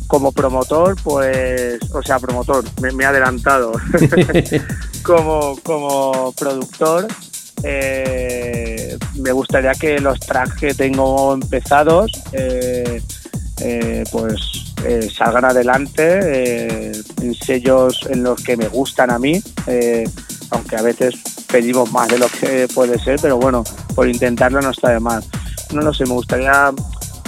Como 0.07 0.31
promotor, 0.33 0.95
pues, 1.03 1.79
o 1.93 2.01
sea, 2.01 2.19
promotor, 2.19 2.65
me, 2.81 2.91
me 2.91 3.03
he 3.03 3.07
adelantado. 3.07 3.71
como, 5.03 5.55
como 5.63 6.33
productor, 6.33 7.07
eh, 7.63 8.97
me 9.15 9.31
gustaría 9.31 9.71
que 9.73 9.99
los 9.99 10.19
tracks 10.19 10.55
que 10.55 10.73
tengo 10.73 11.33
empezados, 11.33 12.11
eh, 12.31 13.01
eh, 13.61 14.03
pues 14.11 14.39
salgan 15.13 15.43
adelante 15.43 16.91
en 17.21 17.35
sellos 17.35 18.07
en 18.09 18.23
los 18.23 18.41
que 18.41 18.55
me 18.55 18.69
gustan 18.69 19.11
a 19.11 19.19
mí, 19.19 19.41
aunque 20.51 20.77
a 20.77 20.81
veces 20.81 21.15
pedimos 21.51 21.91
más 21.91 22.07
de 22.07 22.17
lo 22.17 22.27
que 22.29 22.67
puede 22.73 22.97
ser, 22.97 23.19
pero 23.21 23.37
bueno, 23.37 23.63
por 23.93 24.07
intentarlo 24.07 24.61
no 24.61 24.69
está 24.69 24.91
de 24.91 25.01
más. 25.01 25.27
No 25.73 25.81
lo 25.81 25.93
sé, 25.93 26.05
me 26.05 26.13
gustaría 26.13 26.71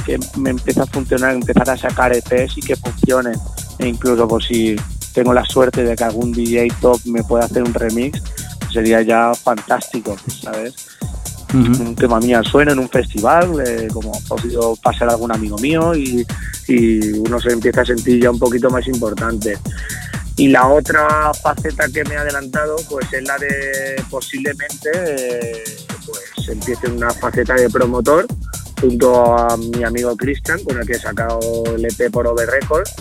que 0.05 0.17
me 0.37 0.51
empiece 0.51 0.81
a 0.81 0.85
funcionar, 0.85 1.33
empezar 1.33 1.69
a 1.69 1.77
sacar 1.77 2.15
EPs 2.15 2.57
y 2.57 2.61
que 2.61 2.75
funcione. 2.77 3.33
E 3.79 3.87
incluso 3.87 4.27
por 4.27 4.41
si 4.41 4.75
tengo 5.13 5.33
la 5.33 5.45
suerte 5.45 5.83
de 5.83 5.95
que 5.95 6.03
algún 6.03 6.31
DJ 6.31 6.69
top 6.79 6.99
me 7.05 7.23
pueda 7.23 7.45
hacer 7.45 7.63
un 7.63 7.73
remix, 7.73 8.21
sería 8.71 9.01
ya 9.01 9.33
fantástico, 9.33 10.15
¿sabes? 10.41 10.73
un 11.53 11.95
tema 11.95 12.19
mío 12.19 12.41
suena 12.43 12.71
en 12.71 12.79
un 12.79 12.89
festival, 12.89 13.61
eh, 13.65 13.87
como 13.91 14.15
ha 14.15 14.19
podido 14.27 14.75
pasar 14.77 15.09
algún 15.09 15.31
amigo 15.31 15.57
mío 15.57 15.93
y, 15.93 16.25
y 16.67 17.11
uno 17.11 17.39
se 17.39 17.51
empieza 17.51 17.81
a 17.81 17.85
sentir 17.85 18.21
ya 18.21 18.31
un 18.31 18.39
poquito 18.39 18.69
más 18.69 18.87
importante. 18.87 19.57
Y 20.37 20.47
la 20.47 20.67
otra 20.67 21.31
faceta 21.33 21.87
que 21.89 22.03
me 22.05 22.15
he 22.15 22.17
adelantado, 22.17 22.77
pues 22.89 23.11
es 23.11 23.23
la 23.27 23.37
de 23.37 24.01
posiblemente 24.09 24.89
eh, 24.93 25.63
pues 26.05 26.49
empiece 26.49 26.89
una 26.89 27.11
faceta 27.11 27.53
de 27.55 27.69
promotor 27.69 28.25
junto 28.79 29.37
a 29.37 29.55
mi 29.57 29.83
amigo 29.83 30.15
Christian, 30.15 30.63
con 30.63 30.79
el 30.79 30.87
que 30.87 30.93
he 30.93 30.99
sacado 30.99 31.39
el 31.75 31.85
EP 31.85 32.11
por 32.11 32.27
Over 32.27 32.49
Records. 32.49 32.93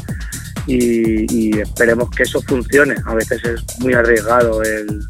Y, 0.67 1.25
y 1.35 1.59
esperemos 1.61 2.11
que 2.11 2.25
eso 2.25 2.43
funcione. 2.43 2.95
A 3.07 3.15
veces 3.15 3.43
es 3.45 3.81
muy 3.81 3.95
arriesgado 3.95 4.63
el 4.63 5.09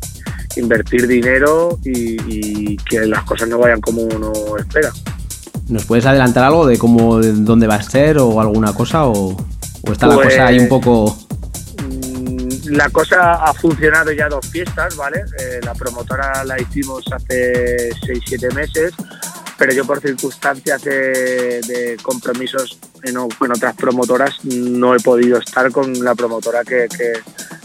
invertir 0.57 1.07
dinero 1.07 1.79
y, 1.85 2.17
y 2.73 2.77
que 2.79 3.07
las 3.07 3.23
cosas 3.25 3.49
no 3.49 3.59
vayan 3.59 3.81
como 3.81 4.03
uno 4.03 4.33
espera. 4.59 4.91
¿Nos 5.69 5.85
puedes 5.85 6.05
adelantar 6.07 6.45
algo 6.45 6.67
de 6.67 6.79
cómo, 6.79 7.19
de 7.21 7.33
dónde 7.33 7.67
va 7.67 7.77
a 7.77 7.83
ser 7.83 8.19
o 8.19 8.41
alguna 8.41 8.73
cosa? 8.73 9.05
¿O, 9.07 9.37
o 9.37 9.93
está 9.93 10.07
la 10.07 10.15
Pues- 10.17 10.29
cosa 10.29 10.47
ahí 10.47 10.59
un 10.59 10.69
poco.? 10.69 11.17
Mm, 11.83 12.73
La 12.77 12.89
cosa 12.91 13.35
ha 13.35 13.53
funcionado 13.55 14.13
ya 14.13 14.29
dos 14.29 14.47
fiestas, 14.49 14.97
¿vale? 14.97 15.25
Eh, 15.39 15.61
la 15.65 15.75
promotora 15.75 16.45
la 16.45 16.61
hicimos 16.61 17.05
hace 17.13 17.91
6-7 18.01 18.53
meses, 18.55 18.93
pero 19.59 19.73
yo 19.73 19.85
por 19.85 20.01
circunstancias 20.01 20.83
de, 20.83 21.61
de 21.67 21.97
compromisos 22.03 22.79
en, 23.05 23.11
en 23.17 23.51
otras 23.53 23.75
promotoras 23.77 24.45
no 24.45 24.95
he 24.95 25.01
podido 25.01 25.39
estar 25.39 25.71
con 25.73 25.93
la 26.05 26.15
promotora 26.15 26.63
que, 26.65 26.87
que- 26.89 27.21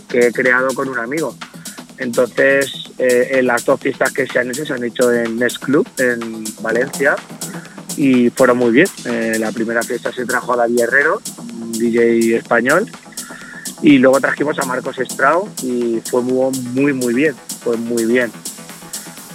que 0.07 0.27
he 0.27 0.31
creado 0.31 0.67
con 0.75 0.87
un 0.87 0.97
amigo. 0.99 1.35
Entonces, 1.97 2.91
eh, 2.97 3.41
las 3.43 3.65
dos 3.65 3.79
fiestas 3.79 4.11
que 4.11 4.27
se 4.27 4.39
han 4.39 4.49
hecho 4.49 4.65
se 4.65 4.73
han 4.73 4.83
hecho 4.83 5.11
en 5.13 5.37
Nest 5.37 5.57
Club, 5.63 5.87
en 5.97 6.43
Valencia, 6.61 7.15
y 7.97 8.29
fueron 8.29 8.57
muy 8.57 8.71
bien. 8.71 8.87
Eh, 9.05 9.37
la 9.39 9.51
primera 9.51 9.81
fiesta 9.81 10.11
se 10.11 10.25
trajo 10.25 10.53
a 10.53 10.57
David 10.57 10.81
Herrero, 10.81 11.21
DJ 11.71 12.35
español, 12.37 12.89
y 13.81 13.97
luego 13.97 14.19
trajimos 14.19 14.57
a 14.59 14.65
Marcos 14.65 14.97
Estrao 14.99 15.49
y 15.63 16.01
fue 16.09 16.21
muy, 16.21 16.93
muy, 16.93 17.13
bien, 17.13 17.35
fue 17.63 17.77
muy 17.77 18.05
bien. 18.05 18.31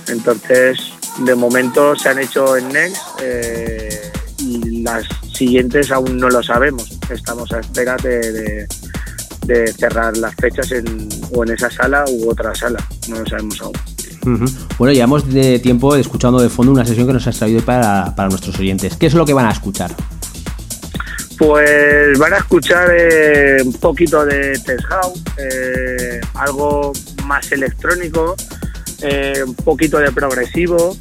Entonces, 0.09 0.79
de 1.25 1.35
momento 1.35 1.95
se 1.97 2.09
han 2.09 2.19
hecho 2.19 2.57
en 2.57 2.69
Next 2.69 3.03
eh, 3.23 4.11
y 4.39 4.83
las 4.83 5.05
siguientes 5.35 5.91
aún 5.91 6.17
no 6.19 6.29
lo 6.31 6.43
sabemos. 6.43 6.91
Estamos 7.11 7.53
a 7.53 7.61
espera 7.61 7.97
de- 8.03 8.67
de 9.51 9.73
cerrar 9.73 10.17
las 10.17 10.35
fechas 10.37 10.71
en, 10.71 11.09
o 11.33 11.43
en 11.43 11.51
esa 11.51 11.69
sala 11.69 12.05
u 12.09 12.31
otra 12.31 12.55
sala, 12.55 12.79
no 13.09 13.19
lo 13.19 13.27
sabemos 13.27 13.61
aún. 13.61 13.73
Ujú. 14.23 14.45
Bueno, 14.79 14.93
llevamos 14.93 15.29
de 15.33 15.59
tiempo 15.59 15.97
escuchando 15.97 16.41
de 16.41 16.49
fondo 16.49 16.71
una 16.71 16.85
sesión 16.85 17.07
que 17.07 17.13
nos 17.15 17.27
has 17.27 17.37
traído 17.37 17.61
para, 17.63 18.15
para 18.15 18.29
nuestros 18.29 18.57
oyentes. 18.61 18.97
¿Qué 18.97 19.07
es 19.07 19.15
lo 19.15 19.27
que 19.27 19.33
van 19.33 19.47
a 19.47 19.51
escuchar? 19.51 19.91
Pues 21.37 22.17
van 22.19 22.35
a 22.35 22.37
escuchar 22.37 22.95
eh, 22.97 23.63
un 23.65 23.73
poquito 23.73 24.25
de 24.25 24.53
Test 24.65 24.85
House, 24.85 25.23
eh, 25.39 26.21
algo 26.35 26.93
más 27.25 27.51
electrónico, 27.51 28.37
eh, 29.01 29.43
un 29.45 29.55
poquito 29.55 29.99
de 29.99 30.13
progresivo, 30.13 30.97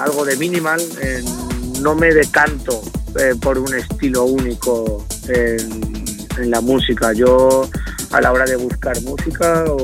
algo 0.00 0.24
de 0.24 0.36
minimal. 0.36 0.80
no 1.80 1.94
me 1.96 2.12
decanto 2.14 2.82
por 3.40 3.58
un 3.58 3.74
estilo 3.74 4.24
único 4.24 5.04
en, 5.28 5.89
en 6.38 6.50
la 6.50 6.60
música. 6.60 7.12
Yo 7.12 7.68
a 8.10 8.20
la 8.20 8.32
hora 8.32 8.44
de 8.44 8.56
buscar 8.56 9.00
música 9.02 9.64
o, 9.68 9.76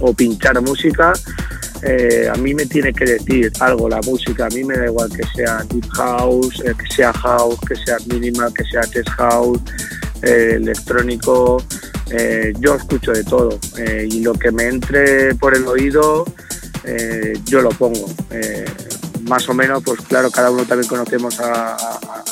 o- 0.00 0.14
pinchar 0.14 0.60
música, 0.60 1.12
eh, 1.82 2.30
a 2.32 2.36
mí 2.36 2.54
me 2.54 2.66
tiene 2.66 2.92
que 2.92 3.04
decir 3.04 3.50
algo 3.60 3.88
la 3.88 4.00
música. 4.02 4.46
A 4.46 4.48
mí 4.50 4.62
me 4.64 4.76
da 4.76 4.86
igual 4.86 5.10
que 5.10 5.22
sea 5.34 5.64
deep 5.70 5.86
house, 5.94 6.62
eh, 6.64 6.74
que 6.78 6.94
sea 6.94 7.12
house, 7.12 7.58
que 7.66 7.74
sea 7.76 7.96
minimal, 8.06 8.52
que 8.54 8.64
sea 8.64 8.82
test 8.82 9.08
house, 9.10 9.60
eh, 10.22 10.52
electrónico. 10.56 11.62
Yo 12.60 12.76
escucho 12.76 13.10
de 13.10 13.24
todo 13.24 13.58
y 14.08 14.20
lo 14.20 14.32
que 14.34 14.52
me 14.52 14.68
entre 14.68 15.34
por 15.34 15.56
el 15.56 15.66
oído 15.66 16.24
yo 17.46 17.60
lo 17.62 17.70
pongo. 17.70 18.06
Más 19.22 19.48
o 19.48 19.54
menos, 19.54 19.82
pues 19.82 20.00
claro, 20.02 20.30
cada 20.30 20.52
uno 20.52 20.64
también 20.64 20.88
conocemos 20.88 21.40
a 21.40 21.76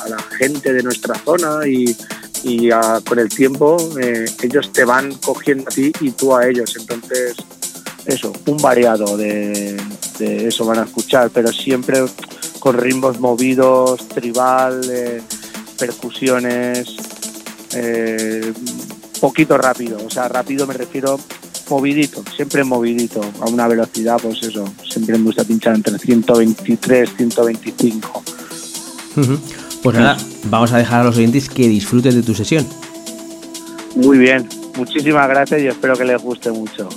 la 0.09 0.19
gente 0.39 0.73
de 0.73 0.83
nuestra 0.85 1.17
zona 1.25 1.67
y, 1.67 1.97
y 2.45 2.71
a- 2.71 3.01
con 3.07 3.19
el 3.19 3.29
tiempo 3.29 3.77
eh, 4.01 4.27
ellos 4.43 4.71
te 4.73 4.85
van 4.85 5.13
cogiendo 5.15 5.65
a 5.69 5.75
ti 5.75 5.91
y 6.01 6.11
tú 6.13 6.35
a 6.37 6.47
ellos. 6.47 6.77
Entonces, 6.79 7.35
eso, 8.07 8.33
un 8.47 8.59
variado 8.59 9.17
de, 9.17 9.77
de 10.19 10.47
eso 10.49 10.65
van 10.65 10.79
a 10.79 10.85
escuchar, 10.85 11.31
pero 11.31 11.51
siempre 11.53 12.05
con 12.61 12.77
ritmos 12.79 13.19
movidos, 13.19 14.07
tribal, 14.09 14.81
eh, 14.91 15.23
percusiones, 15.79 16.97
eh, 17.73 18.53
poquito 19.21 19.57
rápido, 19.59 19.99
o 20.05 20.11
sea, 20.11 20.29
rápido 20.29 20.67
me 20.67 20.75
refiero 20.75 21.19
movidito, 21.69 22.23
siempre 22.37 22.63
movidito, 22.63 23.21
a 23.41 23.47
una 23.47 23.67
velocidad, 23.69 24.19
pues 24.23 24.43
eso, 24.43 24.65
siempre 24.89 25.17
me 25.17 25.25
gusta 25.25 25.45
pinchar 25.45 25.75
entre 25.75 25.99
123, 25.99 27.11
125. 27.17 28.23
Ujú. 29.17 29.39
Pues 29.85 29.99
nada, 29.99 30.17
vamos 30.45 30.73
a 30.73 30.79
dejar 30.79 31.03
a 31.03 31.05
los 31.05 31.19
oyentes 31.19 31.51
que 31.51 31.69
disfruten 31.69 32.15
de 32.15 32.23
tu 32.23 32.35
sesión. 32.35 32.67
Muy 33.95 34.17
bien, 34.17 34.49
muchísimas 34.79 35.29
gracias 35.29 35.61
y 35.61 35.67
espero 35.67 35.95
que 35.95 36.07
les 36.07 36.23
guste 36.23 36.51
mucho. 36.51 36.89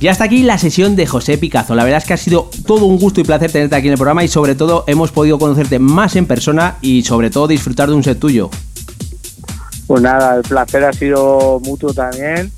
Y 0.00 0.06
hasta 0.06 0.24
aquí 0.24 0.44
la 0.44 0.58
sesión 0.58 0.94
de 0.94 1.06
José 1.06 1.38
Picazo. 1.38 1.74
La 1.74 1.82
verdad 1.82 1.98
es 1.98 2.04
que 2.04 2.14
ha 2.14 2.18
sido 2.18 2.50
todo 2.66 2.86
un 2.86 2.98
gusto 2.98 3.20
y 3.20 3.24
placer 3.24 3.50
tenerte 3.50 3.74
aquí 3.74 3.88
en 3.88 3.94
el 3.94 3.98
programa 3.98 4.22
y 4.22 4.28
sobre 4.28 4.54
todo 4.54 4.84
hemos 4.86 5.10
podido 5.10 5.38
conocerte 5.38 5.80
más 5.80 6.14
en 6.14 6.26
persona 6.26 6.76
y 6.80 7.02
sobre 7.02 7.30
todo 7.30 7.48
disfrutar 7.48 7.88
de 7.88 7.96
un 7.96 8.04
set 8.04 8.18
tuyo. 8.18 8.48
Pues 9.88 10.02
nada, 10.02 10.36
el 10.36 10.42
placer 10.42 10.84
ha 10.84 10.92
sido 10.92 11.60
mutuo 11.64 11.92
también. 11.92 12.52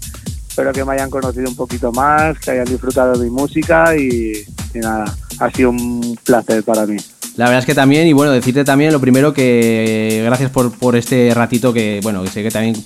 Espero 0.49 0.73
que 0.73 0.85
me 0.85 0.93
hayan 0.93 1.09
conocido 1.09 1.49
un 1.49 1.57
poquito 1.57 1.93
más, 1.93 2.39
que 2.41 2.51
hayan 2.51 2.67
disfrutado 2.67 3.17
de 3.17 3.25
mi 3.25 3.31
música 3.31 3.97
y, 3.97 4.33
y 4.75 4.79
nada, 4.79 5.05
ha 5.39 5.51
sido 5.51 5.71
un 5.71 6.19
placer 6.23 6.63
para 6.63 6.85
mí. 6.85 6.97
La 7.37 7.47
verdad 7.47 7.61
es 7.61 7.67
que 7.67 7.75
también, 7.75 8.07
y 8.07 8.13
bueno, 8.13 8.33
decirte 8.33 8.65
también 8.65 8.93
lo 8.93 9.01
primero 9.01 9.33
que 9.33 10.23
gracias 10.27 10.51
por, 10.51 10.73
por 10.73 10.95
este 10.95 11.33
ratito 11.33 11.73
que, 11.73 12.01
bueno, 12.03 12.23
que 12.23 12.29
sé 12.29 12.43
que 12.43 12.51
también 12.51 12.77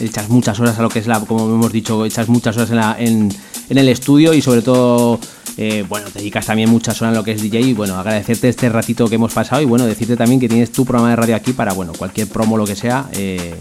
echas 0.00 0.28
muchas 0.28 0.58
horas 0.60 0.78
a 0.78 0.82
lo 0.82 0.88
que 0.88 0.98
es 0.98 1.06
la, 1.06 1.20
como 1.20 1.46
hemos 1.46 1.72
dicho, 1.72 2.04
echas 2.04 2.28
muchas 2.28 2.56
horas 2.56 2.70
en, 2.70 2.76
la, 2.76 2.96
en, 2.98 3.32
en 3.68 3.78
el 3.78 3.88
estudio 3.88 4.34
y 4.34 4.42
sobre 4.42 4.62
todo, 4.62 5.18
eh, 5.56 5.84
bueno, 5.88 6.08
te 6.10 6.18
dedicas 6.18 6.46
también 6.46 6.68
muchas 6.70 7.00
horas 7.00 7.12
en 7.12 7.18
lo 7.18 7.24
que 7.24 7.32
es 7.32 7.42
DJ 7.42 7.60
y 7.60 7.72
bueno, 7.74 7.96
agradecerte 7.98 8.48
este 8.48 8.68
ratito 8.68 9.08
que 9.08 9.14
hemos 9.16 9.32
pasado 9.32 9.62
y 9.62 9.64
bueno, 9.64 9.86
decirte 9.86 10.16
también 10.16 10.40
que 10.40 10.48
tienes 10.48 10.72
tu 10.72 10.84
programa 10.84 11.10
de 11.10 11.16
radio 11.16 11.36
aquí 11.36 11.52
para, 11.52 11.72
bueno, 11.72 11.92
cualquier 11.96 12.28
promo, 12.28 12.56
lo 12.56 12.66
que 12.66 12.76
sea, 12.76 13.08
eh, 13.12 13.54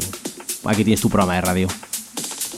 aquí 0.66 0.84
tienes 0.84 1.02
tu 1.02 1.10
programa 1.10 1.36
de 1.36 1.42
radio. 1.42 1.68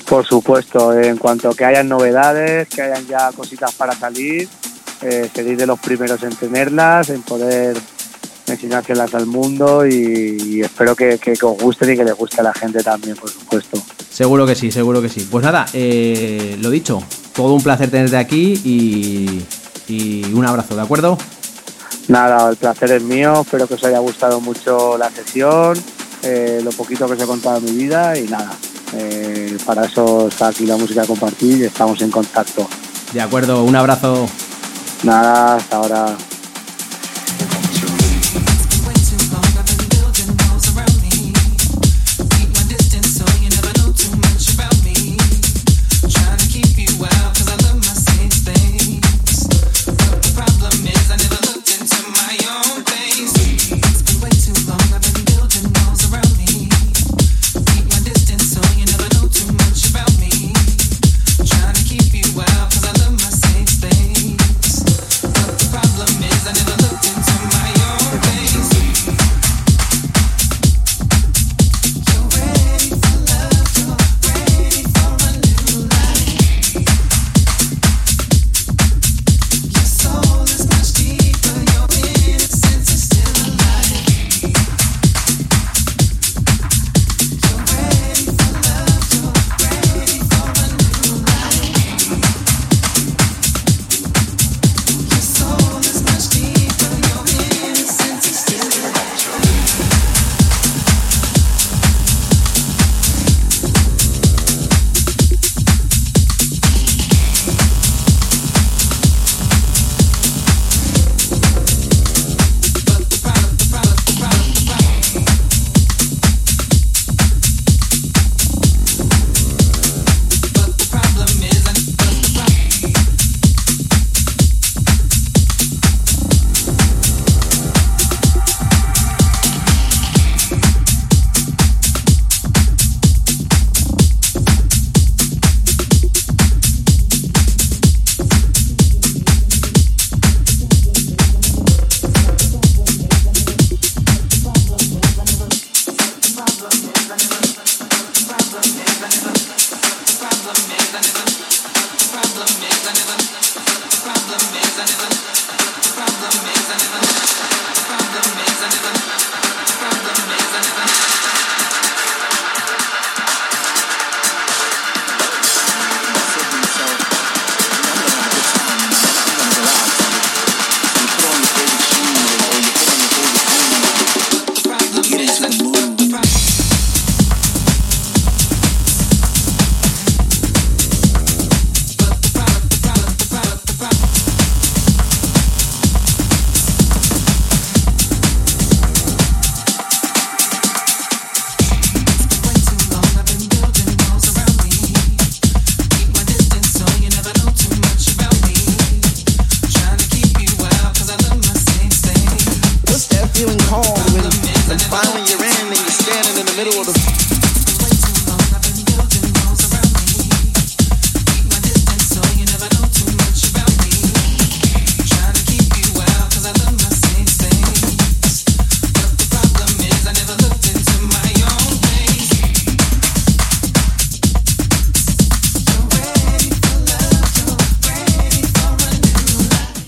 Por 0.08 0.26
supuesto, 0.26 0.94
en 0.94 1.18
cuanto 1.18 1.52
que 1.54 1.66
hayan 1.66 1.88
novedades, 1.88 2.68
que 2.68 2.82
hayan 2.82 3.08
ya 3.08 3.32
cositas 3.32 3.74
para 3.74 3.94
salir, 3.96 4.48
eh, 5.02 5.30
seréis 5.34 5.58
de 5.58 5.66
los 5.66 5.80
primeros 5.80 6.22
en 6.24 6.36
tenerlas, 6.36 7.10
en 7.10 7.22
poder 7.24 7.78
enseñárselas 8.48 9.14
al 9.16 9.26
mundo 9.26 9.88
y, 9.88 10.38
y 10.46 10.62
espero 10.62 10.96
que, 10.96 11.18
que- 11.18 11.34
que 11.34 11.46
os 11.46 11.58
gusten 11.58 11.94
y 11.94 11.98
que 11.98 12.04
les 12.04 12.14
guste 12.16 12.42
a 12.42 12.44
la 12.44 12.54
gente 12.54 12.84
también, 12.84 13.16
por 13.16 13.30
supuesto. 13.30 13.82
Seguro 14.14 14.46
que 14.46 14.54
sí, 14.54 14.72
seguro 14.72 15.02
que 15.02 15.10
sí. 15.10 15.28
Pues 15.30 15.44
nada, 15.44 15.66
eh, 15.74 16.56
lo 16.62 16.70
dicho, 16.70 17.02
todo 17.34 17.54
un 17.54 17.64
placer 17.64 17.90
tenerte 17.90 18.16
aquí 18.16 18.54
y, 18.64 19.42
y 19.88 20.32
un 20.34 20.46
abrazo, 20.46 20.76
¿de 20.76 20.84
acuerdo? 20.84 21.18
Nada, 22.08 22.48
el 22.50 22.56
placer 22.58 22.92
es 22.92 23.02
mío, 23.02 23.42
espero 23.42 23.66
que 23.66 23.74
os 23.74 23.84
haya 23.84 23.98
gustado 23.98 24.40
mucho 24.40 25.00
la 25.00 25.10
sesión, 25.10 25.82
eh, 26.22 26.62
lo 26.64 26.72
poquito 26.72 27.08
que 27.08 27.14
os 27.14 27.22
he 27.22 27.26
contado 27.26 27.60
de 27.60 27.72
mi 27.72 27.78
vida 27.78 28.16
y 28.18 28.28
nada, 28.28 28.52
eh, 28.96 29.58
para 29.66 29.86
eso 29.86 30.28
está 30.28 30.50
aquí 30.50 30.68
la 30.68 30.78
música 30.78 31.02
a 31.02 31.08
compartir 31.08 31.62
y 31.62 31.64
estamos 31.64 32.00
en 32.02 32.12
contacto. 32.12 32.68
De 33.14 33.22
acuerdo, 33.22 33.64
un 33.64 33.76
abrazo. 33.76 34.28
Nada, 35.04 35.56
hasta 35.56 35.78
ahora. 35.78 36.18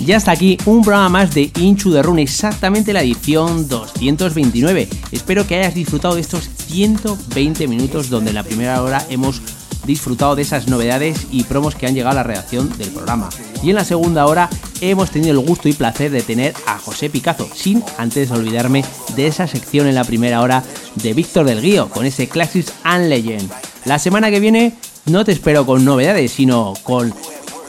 Ya 0.05 0.17
está 0.17 0.33
aquí 0.33 0.55
un 0.67 0.83
programa 0.83 1.09
más 1.09 1.33
de 1.33 1.51
Inchu 1.59 1.89
de 1.89 2.03
Run, 2.03 2.19
exactamente 2.19 2.93
la 2.93 3.01
edición 3.01 3.67
229. 3.67 4.87
Espero 5.11 5.47
que 5.47 5.55
hayas 5.55 5.73
disfrutado 5.73 6.13
de 6.13 6.21
estos 6.21 6.47
120 6.67 7.67
minutos 7.67 8.11
donde 8.11 8.29
en 8.29 8.35
la 8.35 8.43
primera 8.43 8.83
hora 8.83 9.03
hemos 9.09 9.41
disfrutado 9.87 10.35
de 10.35 10.43
esas 10.43 10.67
novedades 10.67 11.25
y 11.31 11.43
promos 11.45 11.73
que 11.73 11.87
han 11.87 11.95
llegado 11.95 12.11
a 12.11 12.21
la 12.21 12.23
redacción 12.23 12.69
del 12.77 12.89
programa. 12.89 13.29
Y 13.63 13.71
en 13.71 13.75
la 13.75 13.83
segunda 13.83 14.27
hora 14.27 14.47
hemos 14.79 15.09
tenido 15.09 15.31
el 15.31 15.43
gusto 15.43 15.69
y 15.69 15.73
placer 15.73 16.11
de 16.11 16.21
tener 16.21 16.53
a 16.67 16.77
José 16.77 17.09
Picazo, 17.09 17.49
sin 17.55 17.83
antes 17.97 18.29
olvidarme 18.29 18.85
de 19.15 19.25
esa 19.25 19.47
sección 19.47 19.87
en 19.87 19.95
la 19.95 20.03
primera 20.03 20.41
hora 20.41 20.63
de 21.01 21.13
Víctor 21.13 21.47
del 21.47 21.63
Guío, 21.63 21.89
con 21.89 22.05
ese 22.05 22.29
Classics 22.29 22.73
and 22.83 23.09
Legend. 23.09 23.51
La 23.85 23.97
semana 23.97 24.29
que 24.29 24.39
viene 24.39 24.75
no 25.07 25.25
te 25.25 25.31
espero 25.31 25.65
con 25.65 25.83
novedades, 25.83 26.31
sino 26.31 26.75
con 26.83 27.11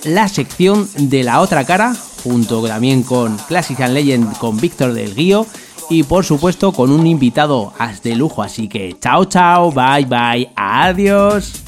la 0.04 0.28
sección 0.28 0.88
de 0.98 1.22
la 1.22 1.40
otra 1.40 1.64
cara, 1.64 1.96
junto 2.26 2.60
también 2.66 3.04
con 3.04 3.36
Classic 3.46 3.80
and 3.80 3.94
Legend 3.94 4.36
con 4.38 4.56
Víctor 4.56 4.92
del 4.92 5.14
Guío 5.14 5.46
y 5.88 6.02
por 6.02 6.24
supuesto 6.24 6.72
con 6.72 6.90
un 6.90 7.06
invitado 7.06 7.72
as 7.78 8.02
de 8.02 8.16
lujo. 8.16 8.42
Así 8.42 8.66
que 8.66 8.96
chao, 9.00 9.26
chao, 9.26 9.70
bye, 9.70 10.04
bye, 10.04 10.50
adiós. 10.56 11.65